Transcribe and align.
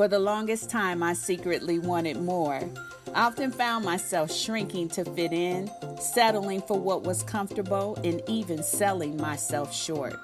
For 0.00 0.08
the 0.08 0.18
longest 0.18 0.70
time, 0.70 1.02
I 1.02 1.12
secretly 1.12 1.78
wanted 1.78 2.16
more. 2.16 2.58
I 3.14 3.26
often 3.26 3.50
found 3.50 3.84
myself 3.84 4.32
shrinking 4.32 4.88
to 4.92 5.04
fit 5.04 5.30
in, 5.30 5.70
settling 6.00 6.62
for 6.62 6.80
what 6.80 7.02
was 7.02 7.22
comfortable, 7.22 7.98
and 8.02 8.22
even 8.26 8.62
selling 8.62 9.18
myself 9.18 9.76
short. 9.76 10.14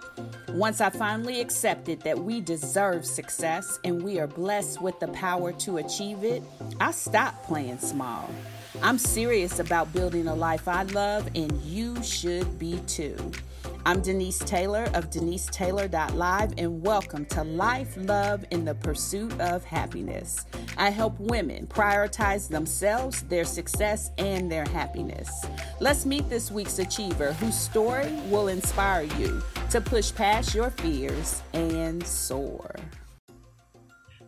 Once 0.49 0.81
I 0.81 0.89
finally 0.89 1.43
accepted 1.43 2.01
that 2.05 2.19
we 2.19 2.41
deserve 2.41 3.05
success 3.05 3.79
and 3.85 4.03
we 4.03 4.19
are 4.19 4.27
blessed 4.27 4.81
with 4.81 4.99
the 4.99 5.09
power 5.09 5.53
to 5.53 5.77
achieve 5.77 6.25
it, 6.25 6.43
I 6.81 6.91
stopped 6.91 7.45
playing 7.45 7.81
small. 7.81 8.31
I'm 8.81 8.97
serious 8.97 9.59
about 9.59 9.93
building 9.93 10.27
a 10.27 10.35
life 10.35 10.69
I 10.69 10.85
love, 10.85 11.29
and 11.35 11.53
you 11.61 12.03
should 12.03 12.59
be 12.59 12.79
too. 12.87 13.15
I'm 13.87 14.01
Denise 14.01 14.41
Taylor 14.41 14.91
of 14.95 15.11
DeniseTaylor.live, 15.11 16.55
and 16.59 16.83
welcome 16.83 17.25
to 17.27 17.45
Life, 17.45 17.95
Love, 17.97 18.45
in 18.51 18.65
the 18.65 18.75
Pursuit 18.75 19.41
of 19.41 19.63
Happiness. 19.65 20.45
I 20.77 20.91
help 20.91 21.15
women 21.21 21.69
prioritize 21.69 22.49
themselves, 22.49 23.23
their 23.23 23.45
success, 23.45 24.11
and 24.19 24.51
their 24.51 24.65
happiness. 24.65 25.47
Let's 25.79 26.05
meet 26.05 26.29
this 26.29 26.51
week's 26.51 26.81
achiever 26.81 27.35
whose 27.35 27.57
story 27.57 28.13
will 28.29 28.49
inspire 28.49 29.05
you 29.21 29.41
to 29.71 29.81
push 29.81 30.13
past 30.13 30.53
your 30.53 30.71
fears 30.71 31.41
and 31.53 32.05
soar. 32.05 32.75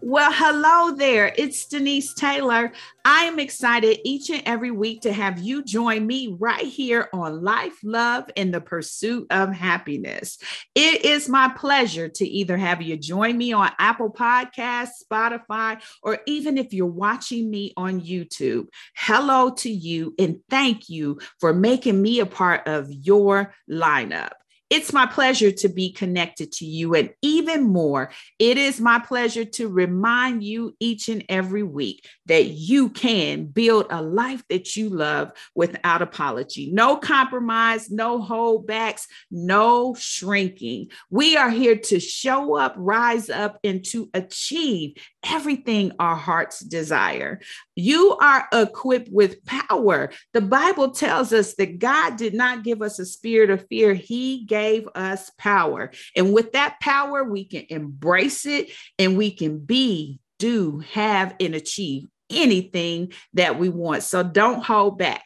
Well, 0.00 0.30
hello 0.32 0.94
there. 0.94 1.34
It's 1.36 1.66
Denise 1.66 2.14
Taylor. 2.14 2.70
I 3.04 3.24
am 3.24 3.40
excited 3.40 3.98
each 4.04 4.30
and 4.30 4.42
every 4.46 4.70
week 4.70 5.02
to 5.02 5.12
have 5.12 5.40
you 5.40 5.62
join 5.64 6.06
me 6.06 6.36
right 6.38 6.64
here 6.64 7.08
on 7.12 7.42
Life, 7.42 7.78
Love, 7.82 8.30
and 8.36 8.54
the 8.54 8.60
Pursuit 8.60 9.26
of 9.30 9.52
Happiness. 9.52 10.38
It 10.76 11.04
is 11.04 11.28
my 11.28 11.48
pleasure 11.48 12.08
to 12.10 12.24
either 12.24 12.56
have 12.56 12.80
you 12.80 12.96
join 12.96 13.36
me 13.36 13.52
on 13.52 13.72
Apple 13.80 14.10
Podcasts, 14.10 15.02
Spotify, 15.10 15.82
or 16.02 16.20
even 16.26 16.58
if 16.58 16.72
you're 16.72 16.86
watching 16.86 17.50
me 17.50 17.72
on 17.76 18.00
YouTube. 18.00 18.68
Hello 18.94 19.50
to 19.56 19.70
you, 19.70 20.14
and 20.16 20.38
thank 20.48 20.88
you 20.88 21.18
for 21.40 21.52
making 21.52 22.00
me 22.00 22.20
a 22.20 22.26
part 22.26 22.68
of 22.68 22.88
your 22.90 23.52
lineup. 23.68 24.30
It's 24.70 24.92
my 24.92 25.06
pleasure 25.06 25.50
to 25.50 25.68
be 25.68 25.92
connected 25.92 26.52
to 26.52 26.66
you. 26.66 26.94
And 26.94 27.10
even 27.22 27.64
more, 27.64 28.10
it 28.38 28.58
is 28.58 28.80
my 28.80 28.98
pleasure 28.98 29.44
to 29.44 29.68
remind 29.68 30.44
you 30.44 30.76
each 30.78 31.08
and 31.08 31.24
every 31.28 31.62
week 31.62 32.06
that 32.26 32.46
you 32.46 32.90
can 32.90 33.46
build 33.46 33.86
a 33.90 34.02
life 34.02 34.42
that 34.50 34.76
you 34.76 34.90
love 34.90 35.32
without 35.54 36.02
apology. 36.02 36.70
No 36.70 36.96
compromise, 36.96 37.90
no 37.90 38.20
holdbacks, 38.20 39.06
no 39.30 39.94
shrinking. 39.98 40.88
We 41.10 41.36
are 41.36 41.50
here 41.50 41.76
to 41.76 41.98
show 41.98 42.56
up, 42.56 42.74
rise 42.76 43.30
up, 43.30 43.58
and 43.64 43.84
to 43.86 44.10
achieve 44.12 44.96
everything 45.24 45.92
our 45.98 46.16
hearts 46.16 46.60
desire. 46.60 47.40
You 47.74 48.16
are 48.20 48.46
equipped 48.52 49.08
with 49.10 49.44
power. 49.44 50.10
The 50.32 50.40
Bible 50.40 50.90
tells 50.90 51.32
us 51.32 51.54
that 51.54 51.78
God 51.78 52.16
did 52.16 52.34
not 52.34 52.64
give 52.64 52.82
us 52.82 52.98
a 52.98 53.06
spirit 53.06 53.50
of 53.50 53.66
fear, 53.68 53.94
He 53.94 54.44
gave 54.44 54.88
us 54.94 55.30
power. 55.38 55.90
And 56.16 56.32
with 56.32 56.52
that 56.52 56.78
power, 56.80 57.24
we 57.24 57.44
can 57.44 57.66
embrace 57.68 58.46
it 58.46 58.70
and 58.98 59.16
we 59.16 59.30
can 59.30 59.58
be, 59.58 60.20
do, 60.38 60.80
have, 60.92 61.34
and 61.40 61.54
achieve 61.54 62.06
anything 62.30 63.12
that 63.34 63.58
we 63.58 63.68
want. 63.68 64.02
So 64.02 64.22
don't 64.22 64.62
hold 64.62 64.98
back 64.98 65.24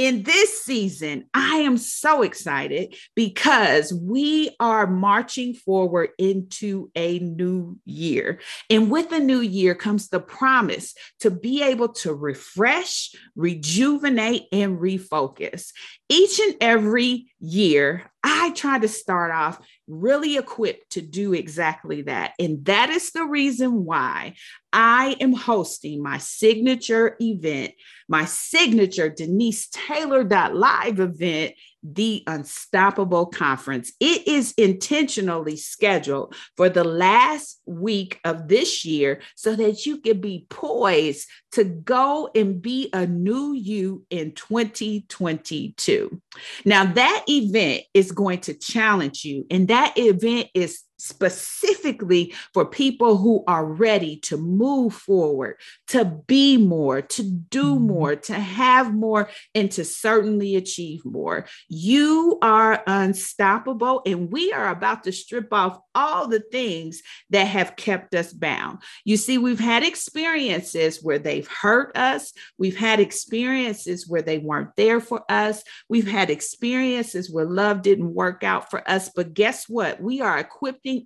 in 0.00 0.22
this 0.22 0.62
season, 0.62 1.26
I 1.34 1.56
am 1.56 1.76
so 1.76 2.22
excited 2.22 2.96
because 3.14 3.92
we 3.92 4.56
are 4.58 4.86
marching 4.86 5.52
forward 5.52 6.08
into 6.16 6.90
a 6.96 7.18
new 7.18 7.78
year. 7.84 8.40
And 8.70 8.90
with 8.90 9.10
the 9.10 9.18
new 9.20 9.40
year 9.40 9.74
comes 9.74 10.08
the 10.08 10.18
promise 10.18 10.94
to 11.18 11.30
be 11.30 11.62
able 11.62 11.88
to 11.88 12.14
refresh, 12.14 13.14
rejuvenate, 13.36 14.44
and 14.52 14.78
refocus. 14.78 15.70
Each 16.08 16.40
and 16.40 16.54
every 16.62 17.30
year, 17.38 18.10
I 18.22 18.50
try 18.50 18.78
to 18.78 18.88
start 18.88 19.32
off 19.32 19.60
really 19.86 20.36
equipped 20.36 20.92
to 20.92 21.02
do 21.02 21.32
exactly 21.32 22.02
that. 22.02 22.32
And 22.38 22.64
that 22.66 22.90
is 22.90 23.10
the 23.10 23.24
reason 23.24 23.84
why 23.84 24.34
I 24.72 25.16
am 25.20 25.32
hosting 25.32 26.02
my 26.02 26.18
signature 26.18 27.16
event, 27.20 27.72
my 28.08 28.24
signature 28.24 29.08
Denise 29.08 29.68
Taylor 29.90 30.22
Live 30.22 31.00
event 31.00 31.54
the 31.82 32.22
Unstoppable 32.26 33.26
Conference. 33.26 33.92
It 33.98 34.28
is 34.28 34.52
intentionally 34.52 35.56
scheduled 35.56 36.34
for 36.56 36.68
the 36.68 36.84
last 36.84 37.60
week 37.66 38.20
of 38.24 38.48
this 38.48 38.84
year 38.84 39.20
so 39.34 39.56
that 39.56 39.86
you 39.86 39.98
can 40.00 40.20
be 40.20 40.46
poised 40.48 41.26
to 41.52 41.64
go 41.64 42.30
and 42.34 42.60
be 42.60 42.90
a 42.92 43.06
new 43.06 43.52
you 43.52 44.04
in 44.10 44.32
2022. 44.32 46.20
Now, 46.64 46.84
that 46.84 47.24
event 47.28 47.84
is 47.92 48.12
going 48.12 48.40
to 48.40 48.54
challenge 48.54 49.24
you, 49.24 49.46
and 49.50 49.68
that 49.68 49.94
event 49.96 50.48
is 50.54 50.82
specifically 51.00 52.34
for 52.52 52.64
people 52.64 53.16
who 53.16 53.42
are 53.46 53.64
ready 53.64 54.16
to 54.16 54.36
move 54.36 54.94
forward, 54.94 55.56
to 55.88 56.04
be 56.26 56.56
more, 56.56 57.02
to 57.02 57.22
do 57.22 57.74
mm-hmm. 57.74 57.86
more, 57.86 58.16
to 58.16 58.34
have 58.34 58.94
more, 58.94 59.28
and 59.54 59.70
to 59.72 59.84
certainly 59.84 60.56
achieve 60.56 61.04
more. 61.04 61.46
You 61.68 62.38
are 62.42 62.82
unstoppable, 62.86 64.02
and 64.06 64.30
we 64.30 64.52
are 64.52 64.68
about 64.68 65.04
to 65.04 65.12
strip 65.12 65.52
off 65.52 65.78
all 65.94 66.28
the 66.28 66.40
things 66.40 67.02
that 67.30 67.44
have 67.44 67.76
kept 67.76 68.14
us 68.14 68.32
bound. 68.32 68.78
You 69.04 69.16
see, 69.16 69.38
we've 69.38 69.60
had 69.60 69.82
experiences 69.82 71.02
where 71.02 71.18
they've 71.18 71.48
hurt 71.48 71.96
us, 71.96 72.32
we've 72.58 72.76
had 72.76 73.00
experiences 73.00 74.08
where 74.08 74.22
they 74.22 74.38
weren't 74.38 74.76
there 74.76 75.00
for 75.00 75.24
us, 75.30 75.62
we've 75.88 76.08
had 76.08 76.30
experiences 76.30 77.30
where 77.30 77.46
love 77.46 77.82
didn't 77.82 78.14
work 78.14 78.44
out 78.44 78.70
for 78.70 78.88
us. 78.88 79.10
But 79.14 79.34
guess 79.34 79.68
what? 79.68 80.00
We 80.00 80.20
are 80.20 80.38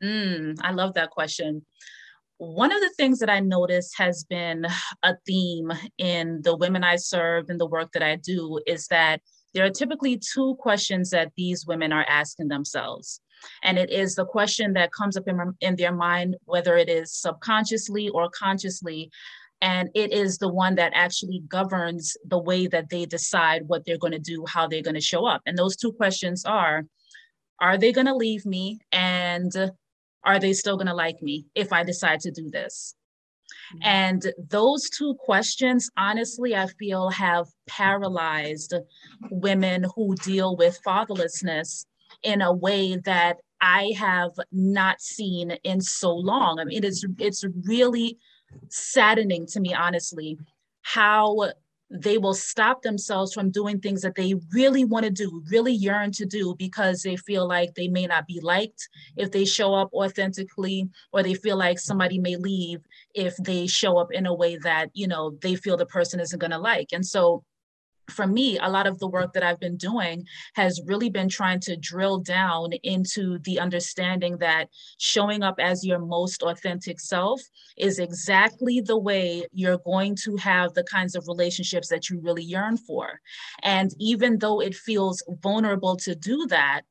Mm, 0.03 0.57
I 0.63 0.71
love 0.71 0.95
that 0.95 1.11
question. 1.11 1.67
One 2.37 2.71
of 2.71 2.81
the 2.81 2.93
things 2.97 3.19
that 3.19 3.29
I 3.29 3.41
noticed 3.41 3.99
has 3.99 4.23
been 4.23 4.65
a 5.03 5.17
theme 5.27 5.73
in 5.99 6.41
the 6.43 6.57
women 6.57 6.85
I 6.85 6.95
serve 6.95 7.47
and 7.49 7.59
the 7.59 7.67
work 7.67 7.91
that 7.93 8.03
I 8.05 8.15
do 8.15 8.61
is 8.65 8.87
that 8.87 9.21
there 9.55 9.65
are 9.65 9.71
typically 9.71 10.19
two 10.19 10.55
questions 10.61 11.11
that 11.11 11.33
these 11.37 11.67
women 11.67 11.93
are 11.93 12.07
asking 12.09 12.47
themselves. 12.47 13.21
And 13.65 13.77
it 13.77 13.91
is 13.91 14.15
the 14.15 14.25
question 14.25 14.75
that 14.75 14.93
comes 14.93 15.17
up 15.17 15.27
in, 15.27 15.41
in 15.61 15.75
their 15.75 15.93
mind, 15.93 16.37
whether 16.45 16.77
it 16.77 16.89
is 16.89 17.13
subconsciously 17.13 18.09
or 18.11 18.31
consciously, 18.31 19.11
and 19.61 19.89
it 19.95 20.13
is 20.13 20.39
the 20.39 20.49
one 20.49 20.77
that 20.77 20.93
actually 20.95 21.43
governs 21.49 22.17
the 22.25 22.39
way 22.39 22.67
that 22.69 22.91
they 22.91 23.05
decide 23.07 23.63
what 23.67 23.85
they're 23.85 23.99
going 23.99 24.13
to 24.13 24.19
do 24.19 24.45
how 24.47 24.67
they're 24.67 24.83
going 24.83 24.95
to 24.95 25.01
show 25.01 25.27
up. 25.27 25.43
And 25.47 25.57
those 25.57 25.77
two 25.77 25.93
questions 25.93 26.45
are 26.45 26.85
are 27.61 27.77
they 27.77 27.93
going 27.93 28.07
to 28.07 28.15
leave 28.15 28.47
me? 28.47 28.79
And 28.93 29.53
are 30.25 30.39
they 30.39 30.53
still 30.53 30.77
going 30.77 30.87
to 30.87 30.95
like 30.95 31.23
me 31.23 31.47
if 31.55 31.73
i 31.73 31.83
decide 31.83 32.21
to 32.21 32.31
do 32.31 32.51
this? 32.51 32.95
Mm-hmm. 33.73 33.79
and 33.83 34.33
those 34.51 34.91
two 34.91 35.15
questions 35.19 35.91
honestly 35.97 36.55
i 36.55 36.67
feel 36.79 37.09
have 37.09 37.47
paralyzed 37.67 38.75
women 39.31 39.87
who 39.95 40.15
deal 40.17 40.55
with 40.57 40.79
fatherlessness 40.87 41.87
in 42.23 42.43
a 42.43 42.53
way 42.53 42.97
that 43.05 43.37
i 43.63 43.93
have 43.97 44.33
not 44.53 45.01
seen 45.01 45.53
in 45.65 45.81
so 45.81 46.15
long. 46.15 46.61
I 46.61 46.65
mean 46.65 46.79
it 46.79 46.85
is 46.85 47.07
it's 47.19 47.45
really 47.65 48.19
saddening 48.69 49.47
to 49.47 49.61
me, 49.61 49.75
honestly, 49.75 50.39
how 50.83 51.51
they 51.91 52.19
will 52.19 52.35
stop 52.35 52.83
themselves 52.83 53.33
from 53.33 53.51
doing 53.51 53.81
things 53.81 54.03
that 54.03 54.15
they 54.15 54.35
really 54.53 54.85
want 54.85 55.05
to 55.05 55.11
do, 55.11 55.43
really 55.51 55.73
yearn 55.73 56.13
to 56.13 56.27
do 56.27 56.55
because 56.59 57.03
they 57.03 57.17
feel 57.17 57.49
like 57.49 57.75
they 57.75 57.89
may 57.89 58.07
not 58.07 58.27
be 58.27 58.41
liked 58.41 58.89
if 59.17 59.31
they 59.31 59.45
show 59.45 59.75
up 59.75 59.91
authentically, 59.95 60.89
or 61.13 61.23
they 61.23 61.35
feel 61.35 61.57
like 61.57 61.79
somebody 61.79 62.19
may 62.19 62.37
leave 62.37 62.81
if 63.15 63.37
they 63.39 63.67
show 63.67 63.97
up 63.97 64.13
in 64.13 64.27
a 64.27 64.35
way 64.35 64.57
that, 64.59 64.91
you 64.93 65.09
know, 65.09 65.39
they 65.41 65.55
feel 65.55 65.77
the 65.77 65.87
person 65.87 66.21
isn't 66.21 66.39
going 66.39 66.51
to 66.51 66.59
like. 66.59 66.89
And 66.93 67.07
so 67.07 67.43
for 68.11 68.27
me, 68.27 68.59
a 68.59 68.69
lot 68.69 68.87
of 68.87 68.99
the 68.99 69.09
work 69.09 69.33
that 69.35 69.43
I've 69.43 69.61
been 69.61 69.77
doing 69.77 70.27
has 70.55 70.81
really 70.87 71.11
been 71.11 71.29
trying 71.29 71.61
to 71.61 71.77
drill 71.77 72.19
down 72.19 72.73
into 72.83 73.39
the 73.41 73.61
understanding 73.61 74.39
that 74.39 74.69
showing 74.99 75.43
up 75.43 75.57
as 75.59 75.85
your 75.85 75.99
most 75.99 76.43
authentic 76.43 77.01
self 77.01 77.41
is 77.77 77.99
exactly 77.99 78.81
the 78.81 78.99
way 78.99 79.47
you're 79.53 79.79
going 79.79 80.17
to 80.25 80.37
have 80.37 80.75
the 80.75 80.85
kinds 80.85 81.15
of 81.15 81.29
relationships 81.29 81.89
that 81.89 82.09
you 82.09 82.21
really 82.21 82.43
yearn 82.43 82.77
for. 82.77 83.21
And 83.63 83.91
even 83.99 84.39
though 84.39 84.61
it 84.61 84.75
feels 84.75 85.23
vulnerable 85.43 85.97
to 85.97 86.15
do 86.15 86.47
that, 86.49 86.83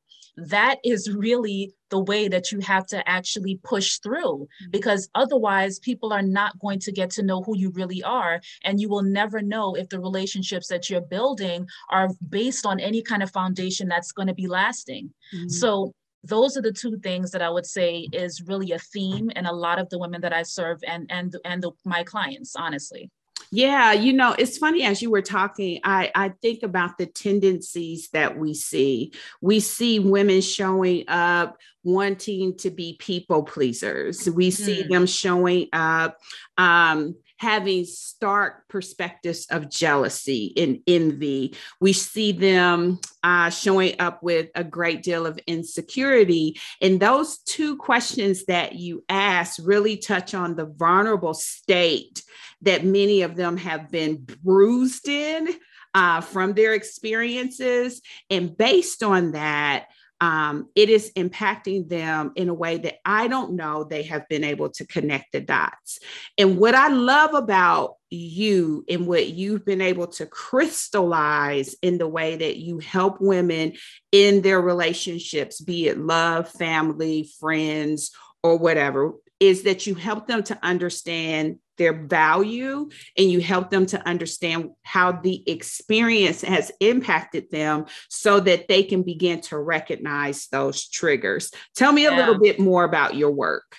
that 0.46 0.78
is 0.84 1.12
really 1.12 1.74
the 1.90 1.98
way 1.98 2.28
that 2.28 2.52
you 2.52 2.60
have 2.60 2.86
to 2.86 3.08
actually 3.08 3.58
push 3.64 3.98
through 3.98 4.46
mm-hmm. 4.46 4.70
because 4.70 5.08
otherwise 5.14 5.78
people 5.78 6.12
are 6.12 6.22
not 6.22 6.58
going 6.58 6.78
to 6.78 6.92
get 6.92 7.10
to 7.10 7.22
know 7.22 7.42
who 7.42 7.56
you 7.56 7.70
really 7.70 8.02
are 8.02 8.40
and 8.64 8.80
you 8.80 8.88
will 8.88 9.02
never 9.02 9.42
know 9.42 9.74
if 9.74 9.88
the 9.88 9.98
relationships 9.98 10.68
that 10.68 10.88
you're 10.88 11.00
building 11.00 11.66
are 11.90 12.08
based 12.28 12.66
on 12.66 12.78
any 12.78 13.02
kind 13.02 13.22
of 13.22 13.30
foundation 13.30 13.88
that's 13.88 14.12
going 14.12 14.28
to 14.28 14.34
be 14.34 14.46
lasting 14.46 15.10
mm-hmm. 15.34 15.48
so 15.48 15.92
those 16.24 16.56
are 16.56 16.62
the 16.62 16.72
two 16.72 16.98
things 16.98 17.30
that 17.30 17.42
I 17.42 17.48
would 17.48 17.66
say 17.66 18.08
is 18.12 18.42
really 18.42 18.72
a 18.72 18.78
theme 18.78 19.30
in 19.30 19.46
a 19.46 19.52
lot 19.52 19.78
of 19.78 19.88
the 19.88 19.98
women 19.98 20.20
that 20.22 20.32
I 20.32 20.42
serve 20.42 20.78
and 20.86 21.06
and 21.10 21.34
and 21.44 21.62
the, 21.62 21.70
my 21.84 22.02
clients 22.04 22.54
honestly 22.56 23.10
yeah, 23.50 23.92
you 23.92 24.12
know, 24.12 24.34
it's 24.38 24.58
funny 24.58 24.84
as 24.84 25.00
you 25.00 25.10
were 25.10 25.22
talking, 25.22 25.80
I, 25.84 26.10
I 26.14 26.30
think 26.42 26.62
about 26.62 26.98
the 26.98 27.06
tendencies 27.06 28.08
that 28.12 28.38
we 28.38 28.54
see. 28.54 29.12
We 29.40 29.60
see 29.60 29.98
women 29.98 30.40
showing 30.40 31.08
up 31.08 31.56
wanting 31.82 32.56
to 32.58 32.70
be 32.70 32.96
people 32.98 33.42
pleasers. 33.42 34.28
We 34.28 34.50
see 34.50 34.82
mm. 34.82 34.88
them 34.88 35.06
showing 35.06 35.68
up 35.72 36.18
um, 36.58 37.16
having 37.38 37.84
stark 37.84 38.68
perspectives 38.68 39.46
of 39.50 39.70
jealousy 39.70 40.52
and 40.56 40.80
envy. 40.86 41.54
We 41.80 41.92
see 41.92 42.32
them 42.32 43.00
uh, 43.22 43.50
showing 43.50 44.00
up 44.00 44.22
with 44.22 44.50
a 44.54 44.64
great 44.64 45.02
deal 45.02 45.24
of 45.24 45.38
insecurity. 45.46 46.60
And 46.80 47.00
those 47.00 47.38
two 47.38 47.76
questions 47.76 48.44
that 48.46 48.74
you 48.74 49.04
ask 49.08 49.58
really 49.62 49.96
touch 49.96 50.34
on 50.34 50.56
the 50.56 50.66
vulnerable 50.66 51.34
state 51.34 52.22
that 52.62 52.84
many 52.84 53.22
of 53.22 53.36
them 53.36 53.56
have 53.56 53.90
been 53.90 54.16
bruised 54.16 55.08
in 55.08 55.48
uh, 55.94 56.20
from 56.20 56.54
their 56.54 56.74
experiences. 56.74 58.02
And 58.30 58.56
based 58.56 59.02
on 59.02 59.32
that, 59.32 59.86
um, 60.20 60.68
it 60.74 60.88
is 60.88 61.12
impacting 61.16 61.88
them 61.88 62.32
in 62.34 62.48
a 62.48 62.54
way 62.54 62.78
that 62.78 62.96
I 63.04 63.28
don't 63.28 63.54
know 63.54 63.84
they 63.84 64.02
have 64.04 64.28
been 64.28 64.44
able 64.44 64.70
to 64.70 64.86
connect 64.86 65.32
the 65.32 65.40
dots. 65.40 66.00
And 66.36 66.58
what 66.58 66.74
I 66.74 66.88
love 66.88 67.34
about 67.34 67.94
you 68.10 68.84
and 68.88 69.06
what 69.06 69.28
you've 69.28 69.64
been 69.64 69.80
able 69.80 70.08
to 70.08 70.26
crystallize 70.26 71.76
in 71.82 71.98
the 71.98 72.08
way 72.08 72.36
that 72.36 72.56
you 72.56 72.78
help 72.78 73.20
women 73.20 73.74
in 74.10 74.42
their 74.42 74.60
relationships, 74.60 75.60
be 75.60 75.86
it 75.86 75.98
love, 75.98 76.48
family, 76.48 77.30
friends, 77.38 78.10
or 78.42 78.56
whatever, 78.56 79.12
is 79.38 79.62
that 79.64 79.86
you 79.86 79.94
help 79.94 80.26
them 80.26 80.42
to 80.44 80.58
understand 80.62 81.58
their 81.78 81.92
value 81.92 82.88
and 83.16 83.30
you 83.30 83.40
help 83.40 83.70
them 83.70 83.86
to 83.86 84.08
understand 84.08 84.70
how 84.82 85.12
the 85.12 85.42
experience 85.50 86.42
has 86.42 86.70
impacted 86.80 87.50
them 87.50 87.86
so 88.08 88.40
that 88.40 88.68
they 88.68 88.82
can 88.82 89.02
begin 89.02 89.40
to 89.40 89.58
recognize 89.58 90.48
those 90.48 90.88
triggers. 90.88 91.50
Tell 91.74 91.92
me 91.92 92.04
yeah. 92.04 92.14
a 92.14 92.16
little 92.16 92.38
bit 92.38 92.58
more 92.60 92.84
about 92.84 93.14
your 93.14 93.30
work. 93.30 93.76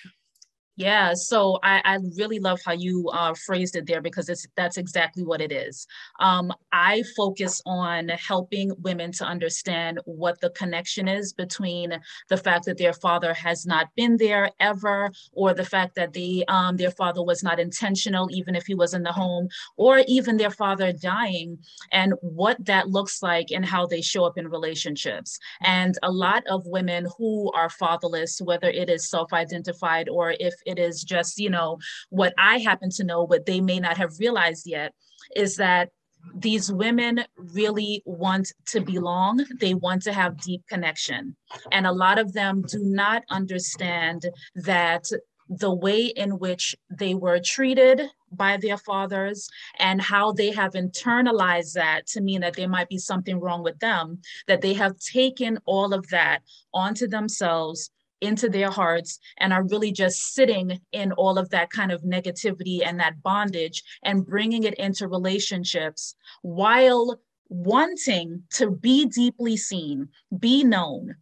Yeah, 0.80 1.12
so 1.12 1.58
I, 1.62 1.82
I 1.84 1.98
really 2.16 2.38
love 2.38 2.58
how 2.64 2.72
you 2.72 3.10
uh, 3.12 3.34
phrased 3.34 3.76
it 3.76 3.86
there 3.86 4.00
because 4.00 4.30
it's 4.30 4.46
that's 4.56 4.78
exactly 4.78 5.22
what 5.22 5.42
it 5.42 5.52
is. 5.52 5.86
Um, 6.20 6.50
I 6.72 7.02
focus 7.18 7.60
on 7.66 8.08
helping 8.08 8.72
women 8.78 9.12
to 9.12 9.26
understand 9.26 10.00
what 10.06 10.40
the 10.40 10.48
connection 10.48 11.06
is 11.06 11.34
between 11.34 12.00
the 12.30 12.38
fact 12.38 12.64
that 12.64 12.78
their 12.78 12.94
father 12.94 13.34
has 13.34 13.66
not 13.66 13.88
been 13.94 14.16
there 14.16 14.52
ever, 14.58 15.10
or 15.32 15.52
the 15.52 15.66
fact 15.66 15.96
that 15.96 16.14
they 16.14 16.44
um, 16.48 16.78
their 16.78 16.92
father 16.92 17.22
was 17.22 17.42
not 17.42 17.60
intentional, 17.60 18.30
even 18.32 18.54
if 18.54 18.64
he 18.64 18.74
was 18.74 18.94
in 18.94 19.02
the 19.02 19.12
home, 19.12 19.48
or 19.76 20.02
even 20.08 20.38
their 20.38 20.50
father 20.50 20.94
dying, 20.94 21.58
and 21.92 22.14
what 22.22 22.56
that 22.64 22.88
looks 22.88 23.22
like 23.22 23.48
and 23.50 23.66
how 23.66 23.84
they 23.86 24.00
show 24.00 24.24
up 24.24 24.38
in 24.38 24.48
relationships. 24.48 25.38
And 25.60 25.98
a 26.02 26.10
lot 26.10 26.42
of 26.46 26.64
women 26.64 27.06
who 27.18 27.52
are 27.52 27.68
fatherless, 27.68 28.40
whether 28.40 28.70
it 28.70 28.88
is 28.88 29.10
self-identified 29.10 30.08
or 30.08 30.34
if 30.40 30.54
it 30.70 30.78
is 30.78 31.02
just, 31.02 31.38
you 31.38 31.50
know, 31.50 31.78
what 32.08 32.32
I 32.38 32.58
happen 32.58 32.90
to 32.92 33.04
know, 33.04 33.26
but 33.26 33.46
they 33.46 33.60
may 33.60 33.80
not 33.80 33.96
have 33.98 34.18
realized 34.18 34.66
yet, 34.66 34.94
is 35.36 35.56
that 35.56 35.90
these 36.34 36.70
women 36.70 37.24
really 37.36 38.02
want 38.04 38.52
to 38.66 38.80
belong. 38.80 39.44
They 39.58 39.74
want 39.74 40.02
to 40.02 40.12
have 40.12 40.40
deep 40.40 40.62
connection. 40.68 41.36
And 41.72 41.86
a 41.86 41.92
lot 41.92 42.18
of 42.18 42.32
them 42.32 42.62
do 42.62 42.78
not 42.82 43.22
understand 43.30 44.26
that 44.54 45.06
the 45.48 45.74
way 45.74 46.06
in 46.06 46.38
which 46.38 46.76
they 46.90 47.14
were 47.14 47.40
treated 47.40 48.02
by 48.30 48.56
their 48.56 48.76
fathers 48.76 49.48
and 49.80 50.00
how 50.00 50.30
they 50.30 50.52
have 50.52 50.72
internalized 50.72 51.72
that 51.72 52.06
to 52.06 52.20
mean 52.20 52.42
that 52.42 52.54
there 52.54 52.68
might 52.68 52.88
be 52.88 52.98
something 52.98 53.40
wrong 53.40 53.64
with 53.64 53.78
them, 53.80 54.20
that 54.46 54.60
they 54.60 54.74
have 54.74 54.96
taken 54.98 55.58
all 55.64 55.92
of 55.92 56.06
that 56.08 56.42
onto 56.72 57.08
themselves 57.08 57.90
into 58.20 58.48
their 58.48 58.70
hearts 58.70 59.18
and 59.38 59.52
are 59.52 59.64
really 59.64 59.92
just 59.92 60.34
sitting 60.34 60.80
in 60.92 61.12
all 61.12 61.38
of 61.38 61.50
that 61.50 61.70
kind 61.70 61.92
of 61.92 62.02
negativity 62.02 62.80
and 62.84 63.00
that 63.00 63.22
bondage 63.22 63.82
and 64.02 64.26
bringing 64.26 64.64
it 64.64 64.74
into 64.74 65.08
relationships 65.08 66.14
while 66.42 67.20
wanting 67.48 68.42
to 68.50 68.70
be 68.70 69.06
deeply 69.06 69.56
seen, 69.56 70.08
be 70.38 70.62
known, 70.62 71.16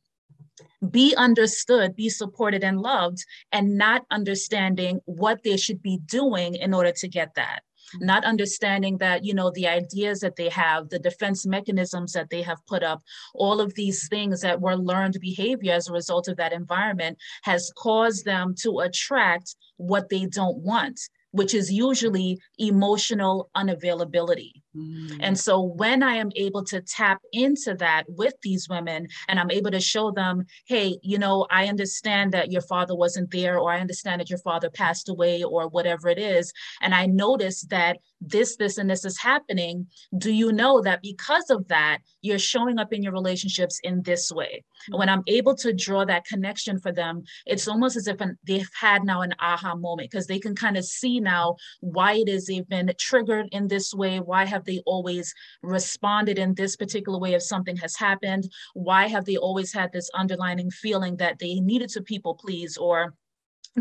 be 0.90 1.14
understood, 1.16 1.96
be 1.96 2.08
supported 2.08 2.62
and 2.62 2.80
loved, 2.80 3.24
and 3.52 3.78
not 3.78 4.04
understanding 4.10 5.00
what 5.06 5.42
they 5.42 5.56
should 5.56 5.82
be 5.82 5.98
doing 6.06 6.54
in 6.54 6.74
order 6.74 6.92
to 6.92 7.08
get 7.08 7.34
that 7.34 7.62
Mm-hmm. 7.94 8.06
not 8.06 8.24
understanding 8.24 8.98
that 8.98 9.24
you 9.24 9.32
know 9.32 9.50
the 9.50 9.66
ideas 9.66 10.20
that 10.20 10.36
they 10.36 10.50
have 10.50 10.90
the 10.90 10.98
defense 10.98 11.46
mechanisms 11.46 12.12
that 12.12 12.28
they 12.28 12.42
have 12.42 12.58
put 12.66 12.82
up 12.82 13.00
all 13.34 13.62
of 13.62 13.74
these 13.74 14.08
things 14.08 14.42
that 14.42 14.60
were 14.60 14.76
learned 14.76 15.16
behavior 15.20 15.72
as 15.72 15.88
a 15.88 15.92
result 15.92 16.28
of 16.28 16.36
that 16.36 16.52
environment 16.52 17.16
has 17.44 17.72
caused 17.78 18.26
them 18.26 18.54
to 18.60 18.80
attract 18.80 19.56
what 19.78 20.10
they 20.10 20.26
don't 20.26 20.58
want 20.58 21.00
which 21.30 21.54
is 21.54 21.70
usually 21.70 22.40
emotional 22.58 23.50
unavailability. 23.56 24.52
Mm. 24.78 25.18
And 25.20 25.38
so 25.38 25.60
when 25.60 26.02
I 26.02 26.14
am 26.14 26.30
able 26.36 26.64
to 26.64 26.80
tap 26.80 27.20
into 27.32 27.74
that 27.74 28.04
with 28.08 28.34
these 28.42 28.68
women 28.68 29.08
and 29.28 29.38
I'm 29.38 29.50
able 29.50 29.70
to 29.70 29.80
show 29.80 30.10
them, 30.10 30.44
hey, 30.66 30.98
you 31.02 31.18
know, 31.18 31.46
I 31.50 31.66
understand 31.66 32.32
that 32.32 32.52
your 32.52 32.62
father 32.62 32.94
wasn't 32.94 33.30
there, 33.30 33.58
or 33.58 33.72
I 33.72 33.80
understand 33.80 34.20
that 34.20 34.30
your 34.30 34.38
father 34.38 34.70
passed 34.70 35.08
away, 35.08 35.42
or 35.42 35.68
whatever 35.68 36.08
it 36.08 36.18
is. 36.18 36.52
And 36.80 36.94
I 36.94 37.06
notice 37.06 37.62
that 37.62 37.98
this, 38.20 38.56
this, 38.56 38.78
and 38.78 38.88
this 38.90 39.04
is 39.04 39.18
happening. 39.18 39.86
Do 40.16 40.32
you 40.32 40.52
know 40.52 40.80
that 40.82 41.02
because 41.02 41.50
of 41.50 41.68
that, 41.68 41.98
you're 42.22 42.38
showing 42.38 42.78
up 42.78 42.92
in 42.92 43.02
your 43.02 43.12
relationships 43.12 43.80
in 43.82 44.02
this 44.02 44.30
way? 44.30 44.64
And 44.88 44.98
when 44.98 45.08
I'm 45.08 45.22
able 45.26 45.54
to 45.56 45.72
draw 45.72 46.04
that 46.04 46.24
connection 46.24 46.78
for 46.78 46.92
them, 46.92 47.24
it's 47.46 47.68
almost 47.68 47.96
as 47.96 48.06
if 48.06 48.20
an, 48.20 48.38
they've 48.44 48.68
had 48.78 49.04
now 49.04 49.22
an 49.22 49.34
aha 49.40 49.74
moment 49.74 50.10
because 50.10 50.26
they 50.26 50.38
can 50.38 50.54
kind 50.54 50.76
of 50.76 50.84
see 50.84 51.20
now 51.20 51.56
why 51.80 52.14
it 52.14 52.28
is 52.28 52.46
they've 52.46 52.68
been 52.68 52.92
triggered 52.98 53.48
in 53.52 53.68
this 53.68 53.94
way. 53.94 54.20
Why 54.20 54.44
have 54.44 54.64
they 54.68 54.80
always 54.86 55.34
responded 55.62 56.38
in 56.38 56.54
this 56.54 56.76
particular 56.76 57.18
way 57.18 57.34
if 57.34 57.42
something 57.42 57.76
has 57.78 57.96
happened? 57.96 58.48
Why 58.74 59.08
have 59.08 59.24
they 59.24 59.36
always 59.36 59.72
had 59.72 59.90
this 59.92 60.10
underlining 60.14 60.70
feeling 60.70 61.16
that 61.16 61.40
they 61.40 61.54
needed 61.58 61.88
to 61.90 62.02
people 62.02 62.34
please 62.34 62.76
or 62.76 63.14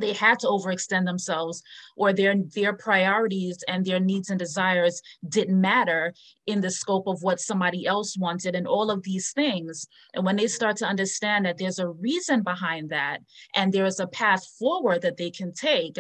they 0.02 0.14
had 0.14 0.40
to 0.40 0.48
overextend 0.48 1.06
themselves 1.06 1.64
or 1.96 2.14
their 2.14 2.36
their 2.56 2.74
priorities 2.74 3.58
and 3.68 3.86
their 3.86 4.00
needs 4.00 4.30
and 4.30 4.40
desires 4.40 5.02
didn't 5.28 5.60
matter 5.60 6.14
in 6.46 6.62
the 6.62 6.70
scope 6.70 7.08
of 7.08 7.22
what 7.24 7.40
somebody 7.40 7.86
else 7.86 8.18
wanted 8.18 8.56
and 8.56 8.68
all 8.68 8.92
of 8.92 9.04
these 9.04 9.32
things 9.32 9.88
and 10.14 10.26
when 10.26 10.36
they 10.36 10.48
start 10.48 10.78
to 10.78 10.86
understand 10.86 11.46
that 11.46 11.58
there's 11.58 11.80
a 11.80 11.90
reason 11.90 12.44
behind 12.44 12.90
that 12.90 13.20
and 13.56 13.72
there 13.72 13.86
is 13.86 14.00
a 14.00 14.08
path 14.08 14.46
forward 14.60 15.02
that 15.02 15.18
they 15.18 15.32
can 15.32 15.54
take 15.54 15.98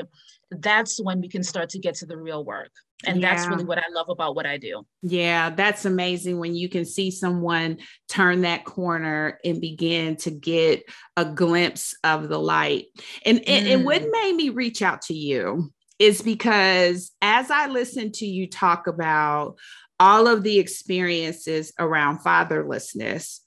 that's 0.51 1.01
when 1.01 1.22
we 1.22 1.30
can 1.30 1.44
start 1.44 1.70
to 1.70 1.80
get 1.80 1.96
to 1.96 2.06
the 2.06 2.18
real 2.18 2.44
work 2.44 2.72
and 3.06 3.22
yeah. 3.22 3.36
that's 3.36 3.48
really 3.48 3.63
what 3.63 3.77
I 3.77 3.84
love 3.92 4.10
about 4.10 4.36
what 4.36 4.46
I 4.46 4.58
do. 4.58 4.86
Yeah, 5.04 5.51
that's 5.51 5.86
amazing 5.86 6.39
when 6.39 6.56
you 6.56 6.68
can 6.68 6.84
see 6.84 7.12
someone 7.12 7.77
turn 8.10 8.42
that 8.42 8.66
corner 8.66 9.39
and 9.46 9.62
begin 9.62 10.16
to 10.18 10.32
get 10.32 10.84
a 11.16 11.25
glimpse 11.25 11.96
of 12.04 12.27
the 12.27 12.39
light. 12.39 12.86
And, 13.24 13.39
mm. 13.39 13.44
and, 13.48 13.68
and 13.68 13.86
what 13.86 14.01
mm. 14.01 14.12
made 14.12 14.36
me 14.36 14.50
reach 14.50 14.82
out 14.82 15.04
to 15.04 15.13
you 15.13 15.72
is 16.00 16.22
because 16.22 17.12
as 17.22 17.51
I 17.51 17.68
listened 17.68 18.16
to 18.16 18.25
you 18.25 18.48
talk 18.50 18.88
about 18.88 19.58
all 20.00 20.27
of 20.27 20.44
the 20.44 20.60
experiences 20.60 21.74
around 21.80 22.20
fatherlessness, 22.20 23.42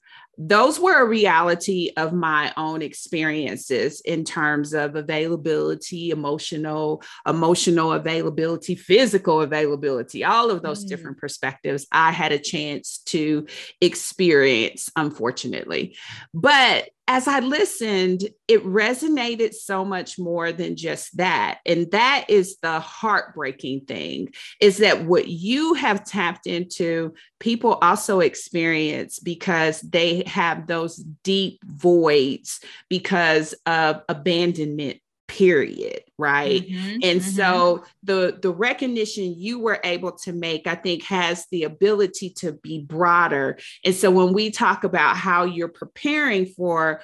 those 0.47 0.79
were 0.79 0.99
a 0.99 1.05
reality 1.05 1.91
of 1.97 2.13
my 2.13 2.51
own 2.57 2.81
experiences 2.81 4.01
in 4.01 4.23
terms 4.23 4.73
of 4.73 4.95
availability 4.95 6.09
emotional 6.09 7.03
emotional 7.27 7.93
availability 7.93 8.73
physical 8.73 9.41
availability 9.41 10.23
all 10.23 10.49
of 10.49 10.63
those 10.63 10.83
mm. 10.83 10.87
different 10.87 11.17
perspectives 11.19 11.85
i 11.91 12.11
had 12.11 12.31
a 12.31 12.39
chance 12.39 12.99
to 13.05 13.45
experience 13.81 14.89
unfortunately 14.95 15.95
but 16.33 16.89
as 17.11 17.27
I 17.27 17.39
listened, 17.39 18.29
it 18.47 18.63
resonated 18.63 19.53
so 19.53 19.83
much 19.83 20.17
more 20.17 20.53
than 20.53 20.77
just 20.77 21.17
that. 21.17 21.59
And 21.65 21.91
that 21.91 22.23
is 22.29 22.55
the 22.61 22.79
heartbreaking 22.79 23.81
thing 23.81 24.29
is 24.61 24.77
that 24.77 25.03
what 25.03 25.27
you 25.27 25.73
have 25.73 26.05
tapped 26.05 26.47
into, 26.47 27.13
people 27.37 27.73
also 27.81 28.21
experience 28.21 29.19
because 29.19 29.81
they 29.81 30.23
have 30.25 30.67
those 30.67 31.03
deep 31.23 31.61
voids 31.65 32.61
because 32.87 33.53
of 33.65 34.03
abandonment 34.07 35.00
period 35.31 36.01
right 36.17 36.67
mm-hmm, 36.67 36.99
and 37.03 37.21
mm-hmm. 37.21 37.29
so 37.29 37.85
the 38.03 38.37
the 38.41 38.51
recognition 38.51 39.33
you 39.33 39.59
were 39.59 39.79
able 39.85 40.11
to 40.11 40.33
make 40.33 40.67
i 40.67 40.75
think 40.75 41.03
has 41.03 41.45
the 41.51 41.63
ability 41.63 42.29
to 42.29 42.51
be 42.51 42.81
broader 42.81 43.57
and 43.85 43.95
so 43.95 44.11
when 44.11 44.33
we 44.33 44.51
talk 44.51 44.83
about 44.83 45.15
how 45.15 45.45
you're 45.45 45.69
preparing 45.69 46.45
for 46.45 47.01